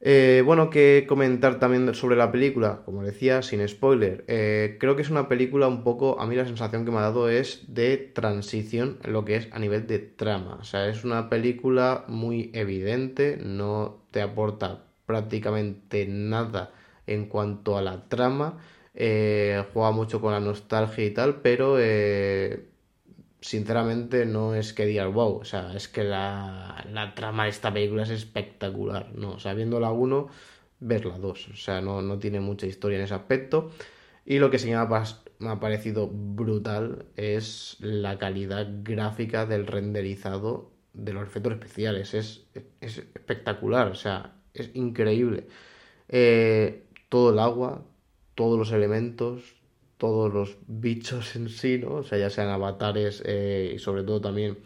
Eh, 0.03 0.43
bueno, 0.47 0.71
que 0.71 1.05
comentar 1.07 1.59
también 1.59 1.95
sobre 1.95 2.17
la 2.17 2.33
película, 2.33 2.83
como 2.87 3.03
decía, 3.03 3.43
sin 3.43 3.67
spoiler. 3.69 4.25
Eh, 4.29 4.77
creo 4.81 4.97
que 4.97 5.03
es 5.03 5.11
una 5.11 5.29
película 5.29 5.69
un 5.69 5.85
poco, 5.85 6.19
a 6.21 6.27
mí 6.27 6.37
la 6.37 6.47
sensación 6.47 6.85
que 6.85 6.91
me 6.91 6.99
ha 6.99 7.03
dado 7.03 7.29
es 7.29 7.65
de 7.75 7.99
transición 7.99 8.99
lo 9.05 9.25
que 9.27 9.37
es 9.37 9.49
a 9.53 9.59
nivel 9.59 9.87
de 9.87 9.99
trama. 9.99 10.57
O 10.61 10.65
sea, 10.65 10.89
es 10.89 11.05
una 11.05 11.29
película 11.29 12.05
muy 12.09 12.51
evidente, 12.55 13.39
no 13.43 14.05
te 14.11 14.23
aporta 14.23 14.87
prácticamente 15.07 16.07
nada 16.07 16.73
en 17.07 17.27
cuanto 17.27 17.77
a 17.77 17.83
la 17.83 18.09
trama 18.09 18.59
eh, 18.95 19.65
juega 19.73 19.93
mucho 19.93 20.21
con 20.21 20.33
la 20.33 20.41
nostalgia 20.41 21.05
y 21.05 21.11
tal, 21.13 21.41
pero 21.43 21.77
eh, 21.79 22.70
sinceramente 23.41 24.27
no 24.27 24.55
es 24.55 24.73
que 24.73 24.87
digas 24.87 25.13
wow, 25.13 25.39
o 25.39 25.45
sea, 25.45 25.75
es 25.75 25.89
que 25.89 26.05
la, 26.05 26.85
la, 26.93 27.15
trama 27.15 27.45
de 27.45 27.51
esta 27.51 27.73
película 27.73 28.03
es 28.03 28.11
espectacular, 28.11 29.13
¿no? 29.15 29.33
O 29.33 29.39
sea, 29.39 29.55
viendo 29.55 29.81
la 29.81 29.91
1, 29.93 30.29
ver 30.81 31.07
la 31.07 31.19
2, 31.19 31.49
o 31.49 31.57
sea, 31.57 31.81
no, 31.81 32.03
no, 32.03 32.19
tiene 32.19 32.41
mucha 32.41 32.67
historia 32.67 32.99
en 32.99 33.05
ese 33.05 33.15
aspecto. 33.15 33.71
Y 34.27 34.39
lo 34.39 34.51
que 34.51 34.59
sí 34.59 34.69
me 34.69 34.75
ha, 34.75 34.87
me 35.39 35.49
ha 35.49 35.61
parecido 35.61 36.09
brutal 36.09 37.07
es 37.17 37.77
la 37.81 38.19
calidad 38.19 38.69
gráfica 38.83 39.47
del 39.47 39.67
renderizado 39.67 40.71
de 40.93 41.13
los 41.13 41.27
efectos 41.27 41.55
especiales, 41.55 42.15
es, 42.15 42.47
es 42.81 42.99
espectacular, 42.99 43.89
o 43.89 43.95
sea, 43.95 44.35
es 44.55 44.71
increíble. 44.75 45.47
Eh, 46.09 46.85
todo 47.09 47.33
el 47.33 47.39
agua, 47.39 47.85
todos 48.35 48.59
los 48.59 48.73
elementos, 48.73 49.60
todos 50.01 50.33
los 50.33 50.57
bichos 50.67 51.37
en 51.37 51.51
sí, 51.51 51.79
¿no? 51.79 51.97
O 51.97 52.03
sea, 52.03 52.17
ya 52.19 52.31
sean 52.31 52.49
avatares 52.49 53.23
eh, 53.27 53.73
y 53.75 53.79
sobre 53.79 54.03
todo 54.03 54.23
también 54.23 54.57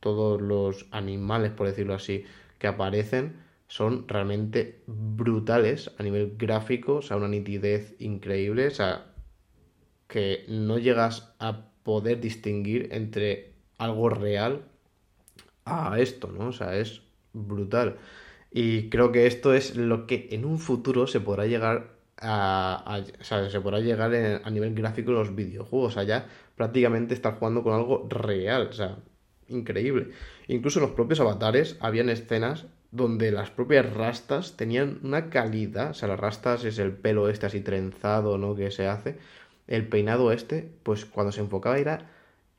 todos 0.00 0.42
los 0.42 0.86
animales, 0.90 1.52
por 1.52 1.68
decirlo 1.68 1.94
así, 1.94 2.24
que 2.58 2.66
aparecen, 2.66 3.36
son 3.68 4.08
realmente 4.08 4.82
brutales 4.88 5.92
a 5.96 6.02
nivel 6.02 6.34
gráfico, 6.36 6.96
o 6.96 7.02
sea, 7.02 7.18
una 7.18 7.28
nitidez 7.28 7.94
increíble, 8.00 8.66
o 8.66 8.70
sea, 8.72 9.06
que 10.08 10.44
no 10.48 10.76
llegas 10.76 11.36
a 11.38 11.70
poder 11.84 12.20
distinguir 12.20 12.88
entre 12.90 13.52
algo 13.78 14.08
real 14.08 14.64
a 15.66 16.00
esto, 16.00 16.32
¿no? 16.32 16.48
O 16.48 16.52
sea, 16.52 16.76
es 16.76 17.02
brutal. 17.32 17.98
Y 18.50 18.90
creo 18.90 19.12
que 19.12 19.28
esto 19.28 19.54
es 19.54 19.76
lo 19.76 20.08
que 20.08 20.30
en 20.32 20.44
un 20.44 20.58
futuro 20.58 21.06
se 21.06 21.20
podrá 21.20 21.46
llegar 21.46 21.99
se 22.20 23.60
podrá 23.60 23.80
llegar 23.80 24.12
a 24.44 24.50
nivel 24.50 24.74
gráfico 24.74 25.12
los 25.12 25.34
videojuegos. 25.34 25.96
O 25.96 26.04
sea, 26.04 26.26
prácticamente 26.56 27.14
estar 27.14 27.34
jugando 27.38 27.62
con 27.62 27.74
algo 27.74 28.06
real. 28.08 28.68
O 28.70 28.72
sea, 28.72 28.98
increíble. 29.48 30.10
Incluso 30.48 30.78
en 30.78 30.86
los 30.86 30.94
propios 30.94 31.20
avatares 31.20 31.76
habían 31.80 32.10
escenas 32.10 32.66
donde 32.90 33.30
las 33.30 33.50
propias 33.50 33.92
rastas 33.94 34.56
tenían 34.56 35.00
una 35.02 35.30
calidad. 35.30 35.90
O 35.90 35.94
sea, 35.94 36.08
las 36.08 36.20
rastas 36.20 36.64
es 36.64 36.78
el 36.78 36.92
pelo 36.92 37.28
este 37.28 37.46
así 37.46 37.60
trenzado, 37.60 38.38
¿no? 38.38 38.54
Que 38.54 38.70
se 38.70 38.86
hace. 38.86 39.18
El 39.66 39.86
peinado 39.88 40.32
este, 40.32 40.70
pues 40.82 41.04
cuando 41.04 41.32
se 41.32 41.40
enfocaba 41.40 41.78
era... 41.78 42.10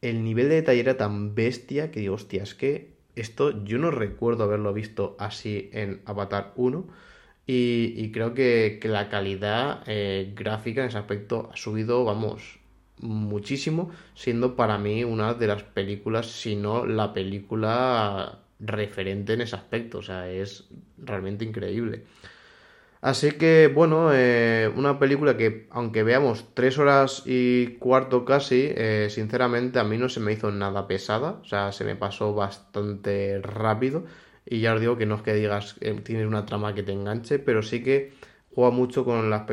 El 0.02 0.24
nivel 0.24 0.50
de 0.50 0.56
detalle 0.56 0.80
era 0.80 0.98
tan 0.98 1.36
bestia 1.36 1.92
que 1.92 2.00
digo, 2.00 2.16
hostia, 2.16 2.42
es 2.42 2.56
que 2.56 2.96
esto 3.16 3.64
yo 3.64 3.78
no 3.78 3.92
recuerdo 3.92 4.46
haberlo 4.46 4.74
visto 4.74 5.16
así 5.20 5.70
en 5.74 6.02
Avatar 6.06 6.54
1 6.56 6.88
y, 7.48 8.12
creo 8.12 8.34
que, 8.34 8.80
la 8.84 9.10
calidad 9.10 9.84
eh, 9.88 10.32
gráfica 10.36 10.82
en 10.82 10.88
ese 10.88 10.98
aspecto 10.98 11.50
ha 11.52 11.58
subido, 11.58 12.06
vamos, 12.06 12.60
muchísimo, 13.00 13.92
siendo 14.16 14.56
para 14.56 14.78
mí 14.78 15.04
una 15.04 15.34
de 15.34 15.48
las 15.48 15.64
películas, 15.64 16.28
si 16.28 16.56
no 16.56 16.86
la 16.86 17.14
película 17.14 18.40
referente 18.60 19.34
en 19.34 19.42
ese 19.42 19.56
aspecto. 19.56 20.00
O 20.00 20.02
sea, 20.02 20.30
es 20.30 20.70
realmente 20.98 21.44
increíble. 21.44 22.06
Así 23.02 23.32
que, 23.32 23.72
bueno, 23.74 24.12
eh, 24.14 24.72
una 24.76 25.00
película 25.00 25.36
que, 25.36 25.68
aunque 25.72 26.04
veamos 26.04 26.46
tres 26.54 26.78
horas 26.78 27.24
y 27.26 27.78
cuarto 27.80 28.26
casi, 28.26 28.68
eh, 28.76 29.08
sinceramente 29.10 29.80
a 29.80 29.84
mí 29.84 29.98
no 29.98 30.08
se 30.08 30.20
me 30.20 30.34
hizo 30.34 30.52
nada 30.52 30.88
pesada. 30.88 31.40
O 31.42 31.46
sea, 31.46 31.72
se 31.72 31.84
me 31.84 31.96
pasó 31.96 32.36
bastante 32.36 33.42
rápido. 33.42 34.06
Y 34.46 34.62
ya 34.62 34.74
os 34.74 34.82
digo 34.82 34.98
que 34.98 35.06
no 35.06 35.16
es 35.16 35.22
que 35.22 35.34
digas 35.34 35.76
que 35.76 35.94
tienes 35.96 36.28
una 36.28 36.46
trama 36.46 36.74
que 36.74 36.84
te 36.84 36.92
enganche, 36.92 37.40
pero 37.40 37.62
sí 37.64 37.84
que 37.84 38.12
juega 38.54 38.72
mucho 38.72 39.06
con 39.06 39.30
la 39.30 39.46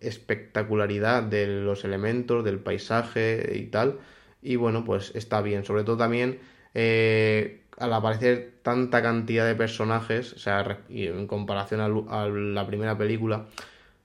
espectacularidad 0.00 1.22
de 1.22 1.46
los 1.46 1.84
elementos, 1.84 2.44
del 2.44 2.58
paisaje 2.58 3.52
y 3.54 3.66
tal. 3.66 3.98
Y 4.42 4.56
bueno, 4.56 4.84
pues 4.84 5.12
está 5.14 5.42
bien. 5.42 5.64
Sobre 5.64 5.84
todo 5.84 5.96
también 5.96 6.38
eh, 6.74 7.62
al 7.78 7.92
aparecer 7.92 8.54
tanta 8.62 9.02
cantidad 9.02 9.46
de 9.46 9.54
personajes, 9.54 10.32
o 10.32 10.38
sea, 10.38 10.80
en 10.88 11.26
comparación 11.26 11.80
a, 11.80 12.28
la 12.28 12.66
primera 12.66 12.98
película, 12.98 13.46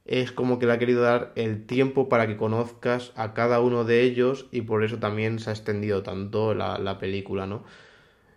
es 0.06 0.32
como 0.32 0.60
que 0.60 0.66
le 0.66 0.74
ha 0.74 0.80
querido 0.80 1.02
dar 1.02 1.32
el 1.36 1.66
tiempo 1.66 2.10
para 2.10 2.28
que 2.28 2.38
conozcas 2.38 3.14
a 3.16 3.34
cada 3.34 3.62
uno 3.62 3.84
de 3.84 4.02
ellos 4.02 4.48
y 4.52 4.62
por 4.62 4.84
eso 4.84 5.00
también 5.00 5.40
se 5.40 5.50
ha 5.50 5.54
extendido 5.54 6.04
tanto 6.04 6.54
la, 6.54 6.98
película, 7.00 7.48
¿no? 7.48 7.64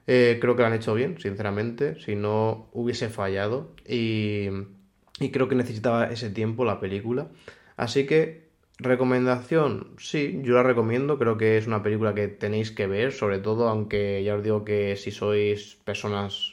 Eh, 0.06 0.38
creo 0.40 0.54
que 0.54 0.62
lo 0.62 0.68
han 0.68 0.74
hecho 0.74 0.94
bien, 0.94 1.18
sinceramente, 1.18 2.00
si 2.00 2.14
no 2.14 2.68
hubiese 2.72 3.08
fallado 3.08 3.74
y, 3.86 4.48
creo 5.32 5.48
que 5.48 5.54
necesitaba 5.56 6.06
ese 6.06 6.30
tiempo 6.30 6.64
la 6.64 6.80
película. 6.80 7.28
Así 7.76 8.06
que, 8.06 8.48
recomendación, 8.78 9.94
sí, 9.98 10.40
yo 10.42 10.54
la 10.54 10.62
recomiendo, 10.62 11.18
creo 11.18 11.36
que 11.36 11.58
es 11.58 11.66
una 11.66 11.82
película 11.82 12.14
que 12.14 12.28
tenéis 12.28 12.70
que 12.70 12.86
ver, 12.86 13.12
sobre 13.12 13.38
todo, 13.40 13.68
aunque 13.68 14.22
ya 14.24 14.36
os 14.36 14.42
digo 14.42 14.64
que 14.64 14.96
si 14.96 15.10
sois 15.10 15.76
personas 15.84 16.52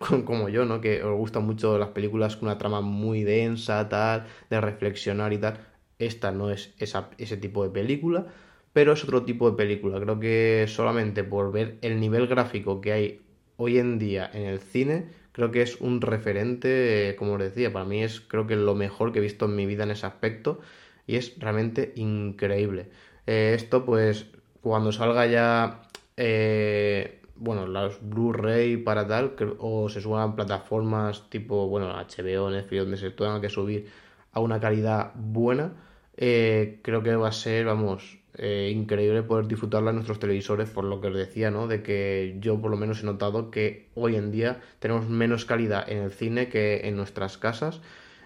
como 0.24 0.48
yo, 0.48 0.64
¿no? 0.64 0.80
Que 0.80 1.02
os 1.02 1.16
gustan 1.16 1.44
mucho 1.44 1.78
las 1.78 1.90
películas 1.90 2.36
con 2.36 2.48
una 2.48 2.58
trama 2.58 2.80
muy 2.80 3.22
densa, 3.24 3.88
tal, 3.88 4.26
de 4.48 4.60
reflexionar 4.60 5.32
y 5.32 5.38
tal. 5.38 5.58
Esta 5.98 6.32
no 6.32 6.50
es 6.50 6.74
ese 6.78 7.36
tipo 7.36 7.62
de 7.62 7.70
película, 7.70 8.26
pero 8.72 8.92
es 8.92 9.04
otro 9.04 9.24
tipo 9.24 9.50
de 9.50 9.56
película. 9.56 10.00
Creo 10.00 10.20
que 10.20 10.66
solamente 10.68 11.24
por 11.24 11.52
ver 11.52 11.78
el 11.82 12.00
nivel 12.00 12.26
gráfico 12.26 12.80
que 12.80 12.92
hay 12.92 13.20
hoy 13.56 13.78
en 13.78 13.98
día 13.98 14.30
en 14.32 14.42
el 14.42 14.60
cine, 14.60 15.08
creo 15.32 15.50
que 15.50 15.62
es 15.62 15.80
un 15.80 16.00
referente, 16.00 17.14
como 17.18 17.34
os 17.34 17.40
decía, 17.40 17.72
para 17.72 17.84
mí 17.84 18.02
es 18.02 18.20
creo 18.20 18.46
que 18.46 18.56
lo 18.56 18.74
mejor 18.74 19.12
que 19.12 19.18
he 19.18 19.22
visto 19.22 19.46
en 19.46 19.56
mi 19.56 19.66
vida 19.66 19.84
en 19.84 19.90
ese 19.90 20.06
aspecto 20.06 20.60
y 21.06 21.16
es 21.16 21.38
realmente 21.38 21.92
increíble. 21.96 22.90
Eh, 23.26 23.52
esto 23.54 23.84
pues 23.84 24.26
cuando 24.60 24.92
salga 24.92 25.26
ya... 25.26 25.82
Eh, 26.16 27.20
bueno, 27.40 27.66
los 27.66 27.98
Blu-ray 28.02 28.76
para 28.76 29.06
tal, 29.06 29.34
o 29.58 29.88
se 29.88 30.02
suban 30.02 30.36
plataformas 30.36 31.30
tipo, 31.30 31.68
bueno, 31.68 31.88
HBO, 31.88 32.50
Netflix, 32.50 32.82
donde 32.82 32.96
se 32.98 33.10
tengan 33.10 33.40
que 33.40 33.48
subir 33.48 33.88
a 34.32 34.40
una 34.40 34.60
calidad 34.60 35.12
buena, 35.14 35.72
eh, 36.18 36.80
creo 36.82 37.02
que 37.02 37.16
va 37.16 37.28
a 37.28 37.32
ser, 37.32 37.64
vamos, 37.64 38.19
eh, 38.34 38.72
increíble 38.74 39.22
poder 39.22 39.46
disfrutarla 39.46 39.90
en 39.90 39.96
nuestros 39.96 40.18
televisores, 40.18 40.70
por 40.70 40.84
lo 40.84 41.00
que 41.00 41.08
os 41.08 41.16
decía, 41.16 41.50
¿no? 41.50 41.66
De 41.66 41.82
que 41.82 42.36
yo 42.40 42.60
por 42.60 42.70
lo 42.70 42.76
menos 42.76 43.02
he 43.02 43.06
notado 43.06 43.50
que 43.50 43.88
hoy 43.94 44.16
en 44.16 44.30
día 44.30 44.60
tenemos 44.78 45.08
menos 45.08 45.44
calidad 45.44 45.90
en 45.90 45.98
el 45.98 46.12
cine 46.12 46.48
que 46.48 46.88
en 46.88 46.96
nuestras 46.96 47.38
casas. 47.38 47.80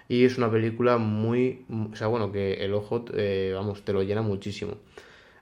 Y 0.08 0.24
es 0.24 0.36
una 0.36 0.50
película 0.50 0.98
muy, 0.98 1.64
o 1.92 1.96
sea, 1.96 2.08
bueno, 2.08 2.30
que 2.30 2.64
el 2.64 2.74
ojo, 2.74 3.04
eh, 3.14 3.52
vamos, 3.54 3.82
te 3.82 3.92
lo 3.94 4.02
llena 4.02 4.22
muchísimo. 4.22 4.74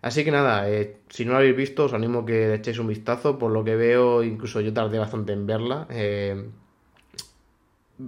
Así 0.02 0.24
que 0.24 0.30
nada, 0.30 0.70
eh, 0.70 0.98
si 1.08 1.24
no 1.24 1.32
lo 1.32 1.38
habéis 1.38 1.56
visto, 1.56 1.84
os 1.84 1.92
animo 1.94 2.24
que 2.24 2.48
le 2.48 2.54
echéis 2.54 2.78
un 2.78 2.88
vistazo. 2.88 3.38
Por 3.38 3.50
lo 3.52 3.64
que 3.64 3.76
veo, 3.76 4.22
incluso 4.22 4.60
yo 4.60 4.72
tardé 4.72 4.98
bastante 4.98 5.32
en 5.32 5.46
verla. 5.46 5.88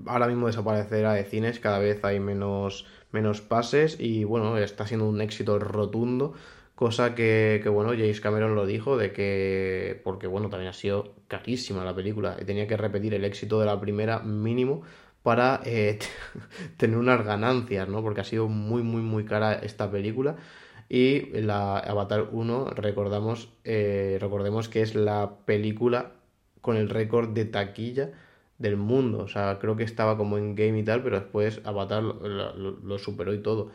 Ahora 0.06 0.26
mismo 0.26 0.46
desaparecerá 0.46 1.12
de 1.12 1.24
cines, 1.24 1.60
cada 1.60 1.78
vez 1.78 2.04
hay 2.04 2.18
menos, 2.18 2.86
menos 3.14 3.40
pases 3.40 3.96
y 3.98 4.24
bueno, 4.24 4.58
está 4.58 4.86
siendo 4.86 5.08
un 5.08 5.22
éxito 5.22 5.58
rotundo. 5.58 6.34
Cosa 6.74 7.14
que, 7.14 7.62
bueno, 7.72 7.90
James 7.90 8.20
Cameron 8.20 8.56
lo 8.56 8.66
dijo, 8.66 8.96
de 8.96 9.12
que, 9.12 10.00
porque 10.02 10.26
bueno, 10.26 10.50
también 10.50 10.70
ha 10.70 10.72
sido 10.72 11.14
carísima 11.28 11.84
la 11.84 11.94
película, 11.94 12.36
y 12.40 12.44
tenía 12.44 12.66
que 12.66 12.76
repetir 12.76 13.14
el 13.14 13.24
éxito 13.24 13.60
de 13.60 13.66
la 13.66 13.80
primera 13.80 14.18
mínimo 14.18 14.82
para 15.22 15.60
eh, 15.64 16.00
tener 16.76 16.98
unas 16.98 17.24
ganancias, 17.24 17.88
¿no? 17.88 18.02
Porque 18.02 18.22
ha 18.22 18.24
sido 18.24 18.48
muy, 18.48 18.82
muy, 18.82 19.02
muy 19.02 19.24
cara 19.24 19.54
esta 19.54 19.90
película. 19.90 20.36
Y 20.88 21.30
la 21.40 21.78
Avatar 21.78 22.28
1, 22.32 22.70
recordamos, 22.70 23.50
eh, 23.64 24.18
recordemos 24.20 24.68
que 24.68 24.82
es 24.82 24.94
la 24.94 25.38
película 25.46 26.12
con 26.60 26.76
el 26.76 26.90
récord 26.90 27.30
de 27.30 27.44
taquilla 27.44 28.12
del 28.58 28.76
mundo. 28.76 29.18
O 29.20 29.28
sea, 29.28 29.58
creo 29.60 29.76
que 29.76 29.84
estaba 29.84 30.16
como 30.16 30.38
en 30.38 30.54
game 30.54 30.78
y 30.78 30.84
tal, 30.84 31.02
pero 31.02 31.20
después 31.20 31.60
Avatar 31.64 32.02
lo, 32.02 32.98
superó 32.98 33.34
y 33.34 33.38
todo. 33.38 33.70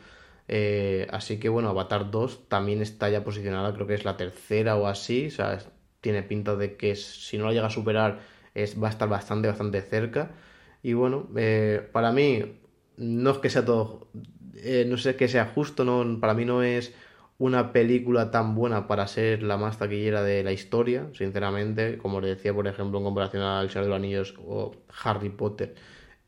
Eh, 0.48 1.08
así 1.12 1.40
que 1.40 1.50
bueno, 1.50 1.70
Avatar 1.70 2.12
2 2.12 2.48
también 2.50 2.82
está 2.82 3.10
ya 3.10 3.24
posicionada, 3.24 3.74
creo 3.74 3.88
que 3.88 3.94
es 3.94 4.06
la 4.06 4.18
tercera 4.18 4.76
o 4.76 4.88
así. 4.88 5.28
O 5.28 5.32
sea, 5.32 5.60
tiene 6.02 6.24
pinta 6.24 6.56
de 6.56 6.78
que 6.78 6.96
si 6.96 7.38
no 7.38 7.46
la 7.46 7.54
llega 7.54 7.68
a 7.68 7.70
superar 7.70 8.20
es, 8.56 8.82
va 8.82 8.88
a 8.88 8.92
estar 8.92 9.10
bastante, 9.10 9.48
bastante 9.48 9.82
cerca. 9.82 10.32
Y 10.84 10.94
bueno, 10.94 11.28
eh, 11.36 11.88
para 11.92 12.12
mí 12.12 12.60
no 12.98 13.32
es 13.32 13.38
que 13.40 13.50
sea 13.50 13.66
todo 13.66 14.08
eh, 14.64 14.86
no 14.88 14.98
sé 14.98 15.16
que 15.16 15.28
sea 15.28 15.46
justo, 15.46 15.86
no, 15.86 16.20
para 16.20 16.34
mí 16.34 16.46
no 16.46 16.64
es 16.64 16.94
una 17.40 17.72
película 17.74 18.32
tan 18.32 18.54
buena 18.56 18.88
para 18.88 19.08
ser 19.08 19.44
la 19.44 19.58
más 19.58 19.80
taquillera 19.80 20.24
de 20.24 20.44
la 20.44 20.52
historia, 20.52 21.08
sinceramente, 21.14 21.98
como 21.98 22.18
os 22.20 22.26
decía, 22.26 22.54
por 22.54 22.68
ejemplo, 22.68 23.00
en 23.00 23.06
comparación 23.06 23.44
al 23.44 23.70
Señor 23.70 23.86
de 23.86 23.90
los 23.90 23.98
Anillos 23.98 24.36
o 24.46 24.76
Harry 25.04 25.30
Potter, 25.30 25.76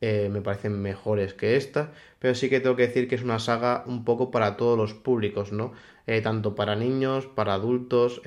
eh, 0.00 0.28
me 0.32 0.40
parecen 0.42 0.80
mejores 0.82 1.34
que 1.34 1.56
esta, 1.56 1.92
pero 2.18 2.34
sí 2.34 2.48
que 2.50 2.60
tengo 2.60 2.76
que 2.76 2.88
decir 2.88 3.08
que 3.08 3.14
es 3.14 3.22
una 3.22 3.38
saga 3.38 3.84
un 3.86 4.04
poco 4.04 4.30
para 4.32 4.56
todos 4.56 4.76
los 4.78 4.94
públicos, 4.94 5.52
¿no? 5.52 5.72
Eh, 6.06 6.20
tanto 6.22 6.54
para 6.56 6.74
niños, 6.76 7.26
para 7.26 7.54
adultos, 7.54 8.20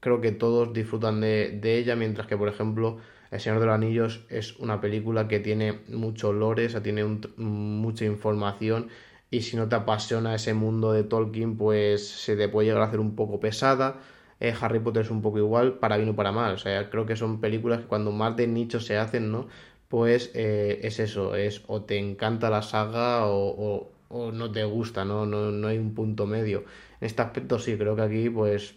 creo 0.00 0.20
que 0.20 0.32
todos 0.32 0.72
disfrutan 0.72 1.20
de, 1.20 1.58
de 1.60 1.78
ella, 1.78 1.96
mientras 1.96 2.26
que, 2.26 2.36
por 2.36 2.48
ejemplo, 2.48 2.98
el 3.30 3.40
Señor 3.40 3.60
de 3.60 3.66
los 3.66 3.74
Anillos 3.74 4.24
es 4.30 4.56
una 4.58 4.80
película 4.80 5.28
que 5.28 5.40
tiene 5.40 5.80
mucho 5.88 6.32
lore, 6.32 6.66
o 6.66 6.70
sea, 6.70 6.82
tiene 6.82 7.04
mucha 7.36 8.04
información 8.04 8.88
y 9.30 9.42
si 9.42 9.56
no 9.56 9.68
te 9.68 9.76
apasiona 9.76 10.34
ese 10.34 10.54
mundo 10.54 10.92
de 10.92 11.04
Tolkien, 11.04 11.56
pues 11.56 12.08
se 12.08 12.36
te 12.36 12.48
puede 12.48 12.68
llegar 12.68 12.82
a 12.82 12.86
hacer 12.86 13.00
un 13.00 13.14
poco 13.14 13.40
pesada. 13.40 14.00
Eh, 14.40 14.54
Harry 14.60 14.78
Potter 14.80 15.02
es 15.04 15.10
un 15.10 15.22
poco 15.22 15.38
igual, 15.38 15.78
para 15.78 15.96
bien 15.96 16.10
o 16.10 16.16
para 16.16 16.32
mal. 16.32 16.54
O 16.54 16.58
sea, 16.58 16.90
creo 16.90 17.06
que 17.06 17.16
son 17.16 17.40
películas 17.40 17.80
que 17.80 17.86
cuando 17.86 18.12
más 18.12 18.36
de 18.36 18.46
nicho 18.46 18.80
se 18.80 18.96
hacen, 18.96 19.30
¿no? 19.32 19.48
Pues 19.88 20.30
eh, 20.34 20.80
es 20.82 20.98
eso, 21.00 21.34
es 21.34 21.62
o 21.66 21.82
te 21.82 21.98
encanta 21.98 22.50
la 22.50 22.62
saga 22.62 23.26
o, 23.26 23.90
o, 24.08 24.32
no 24.32 24.50
te 24.52 24.64
gusta, 24.64 25.04
¿no? 25.04 25.26
¿no? 25.26 25.50
No 25.50 25.68
hay 25.68 25.78
un 25.78 25.94
punto 25.94 26.26
medio. 26.26 26.64
En 27.00 27.06
este 27.06 27.22
aspecto 27.22 27.58
sí, 27.58 27.76
creo 27.76 27.96
que 27.96 28.02
aquí 28.02 28.30
pues 28.30 28.76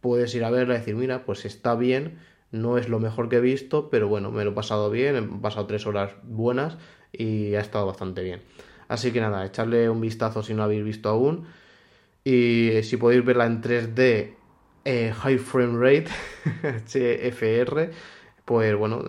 puedes 0.00 0.34
ir 0.34 0.44
a 0.44 0.50
verla 0.50 0.74
y 0.74 0.78
decir, 0.78 0.94
mira, 0.96 1.24
pues 1.24 1.44
está 1.44 1.74
bien, 1.74 2.18
no 2.52 2.78
es 2.78 2.88
lo 2.88 3.00
mejor 3.00 3.28
que 3.28 3.36
he 3.36 3.40
visto, 3.40 3.90
pero 3.90 4.08
bueno, 4.08 4.30
me 4.30 4.44
lo 4.44 4.52
he 4.52 4.54
pasado 4.54 4.90
bien, 4.90 5.16
he 5.16 5.40
pasado 5.40 5.66
tres 5.66 5.86
horas 5.86 6.12
buenas 6.22 6.78
y 7.12 7.54
ha 7.54 7.60
estado 7.60 7.86
bastante 7.86 8.22
bien. 8.22 8.42
Así 8.88 9.12
que 9.12 9.20
nada, 9.20 9.44
echarle 9.44 9.88
un 9.90 10.00
vistazo 10.00 10.42
si 10.42 10.54
no 10.54 10.62
habéis 10.62 10.84
visto 10.84 11.08
aún. 11.08 11.46
Y 12.24 12.82
si 12.82 12.96
podéis 12.96 13.24
verla 13.24 13.46
en 13.46 13.62
3D, 13.62 14.34
eh, 14.84 15.12
High 15.12 15.38
Frame 15.38 15.78
Rate, 15.78 16.10
HFR, 16.86 17.90
pues 18.44 18.76
bueno, 18.76 19.04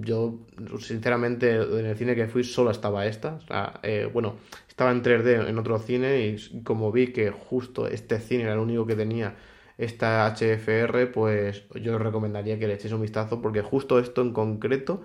yo 0.00 0.40
sinceramente 0.78 1.54
en 1.56 1.86
el 1.86 1.96
cine 1.96 2.14
que 2.14 2.26
fui 2.28 2.44
solo 2.44 2.70
estaba 2.70 3.06
esta. 3.06 3.38
Eh, 3.82 4.08
bueno, 4.12 4.36
estaba 4.68 4.90
en 4.90 5.02
3D 5.02 5.48
en 5.48 5.58
otro 5.58 5.78
cine 5.78 6.26
y 6.26 6.62
como 6.62 6.92
vi 6.92 7.08
que 7.12 7.30
justo 7.30 7.86
este 7.86 8.20
cine 8.20 8.42
era 8.44 8.52
el 8.52 8.58
único 8.58 8.86
que 8.86 8.96
tenía 8.96 9.36
esta 9.78 10.26
HFR, 10.26 11.06
pues 11.12 11.64
yo 11.74 11.96
os 11.96 12.02
recomendaría 12.02 12.58
que 12.58 12.66
le 12.66 12.74
echéis 12.74 12.92
un 12.92 13.02
vistazo 13.02 13.40
porque 13.40 13.62
justo 13.62 13.98
esto 13.98 14.20
en 14.22 14.32
concreto 14.32 15.02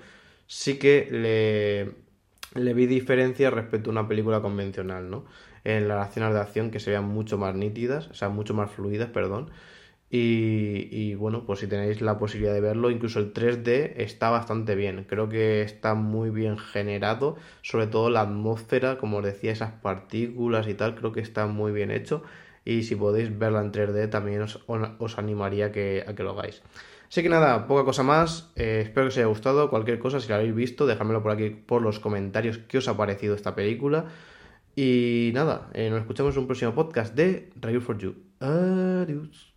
sí 0.47 0.77
que 0.77 1.07
le, 1.11 2.08
le 2.55 2.73
vi 2.73 2.85
diferencia 2.87 3.49
respecto 3.51 3.89
a 3.89 3.93
una 3.93 4.07
película 4.07 4.41
convencional, 4.41 5.09
¿no? 5.09 5.25
En 5.63 5.87
las 5.87 6.09
escenas 6.09 6.33
de 6.33 6.39
acción 6.39 6.71
que 6.71 6.79
se 6.79 6.91
vean 6.91 7.05
mucho 7.05 7.37
más 7.37 7.55
nítidas, 7.55 8.07
o 8.07 8.13
sea, 8.13 8.29
mucho 8.29 8.53
más 8.53 8.71
fluidas, 8.71 9.09
perdón. 9.09 9.51
Y, 10.11 11.13
bueno, 11.15 11.45
pues 11.45 11.59
si 11.59 11.67
tenéis 11.67 12.01
la 12.01 12.17
posibilidad 12.17 12.53
de 12.53 12.61
verlo, 12.61 12.89
incluso 12.89 13.19
el 13.19 13.31
3D 13.31 13.93
está 13.97 14.31
bastante 14.31 14.73
bien. 14.75 15.05
Creo 15.07 15.29
que 15.29 15.61
está 15.61 15.93
muy 15.93 16.31
bien 16.31 16.57
generado, 16.57 17.37
sobre 17.61 17.85
todo 17.87 18.09
la 18.09 18.21
atmósfera, 18.21 18.97
como 18.97 19.17
os 19.17 19.25
decía, 19.25 19.51
esas 19.51 19.71
partículas 19.71 20.67
y 20.67 20.73
tal, 20.73 20.95
creo 20.95 21.11
que 21.11 21.19
está 21.21 21.45
muy 21.45 21.71
bien 21.71 21.91
hecho 21.91 22.23
y 22.65 22.83
si 22.83 22.95
podéis 22.95 23.37
verla 23.37 23.61
en 23.61 23.71
3D 23.71 24.09
también 24.09 24.41
os, 24.43 25.17
animaría 25.17 25.71
que, 25.71 26.03
a 26.07 26.15
que 26.15 26.23
lo 26.23 26.31
hagáis. 26.31 26.61
Así 27.09 27.23
que 27.23 27.29
nada, 27.29 27.65
poca 27.67 27.83
cosa 27.83 28.03
más. 28.03 28.51
Eh, 28.55 28.81
espero 28.83 29.05
que 29.05 29.09
os 29.09 29.17
haya 29.17 29.25
gustado. 29.25 29.69
Cualquier 29.69 29.97
cosa, 29.99 30.19
si 30.19 30.29
la 30.29 30.35
habéis 30.35 30.53
visto, 30.53 30.85
dejadmelo 30.85 31.23
por 31.23 31.31
aquí 31.31 31.49
por 31.49 31.81
los 31.81 31.99
comentarios 31.99 32.59
qué 32.59 32.77
os 32.77 32.87
ha 32.87 32.95
parecido 32.95 33.35
esta 33.35 33.55
película. 33.55 34.05
Y 34.75 35.31
nada, 35.33 35.69
eh, 35.73 35.89
nos 35.89 36.01
escuchamos 36.01 36.35
en 36.35 36.41
un 36.41 36.47
próximo 36.47 36.75
podcast 36.75 37.15
de 37.15 37.49
Review 37.59 37.81
for 37.81 37.97
You. 37.97 38.15
Adiós. 38.39 39.48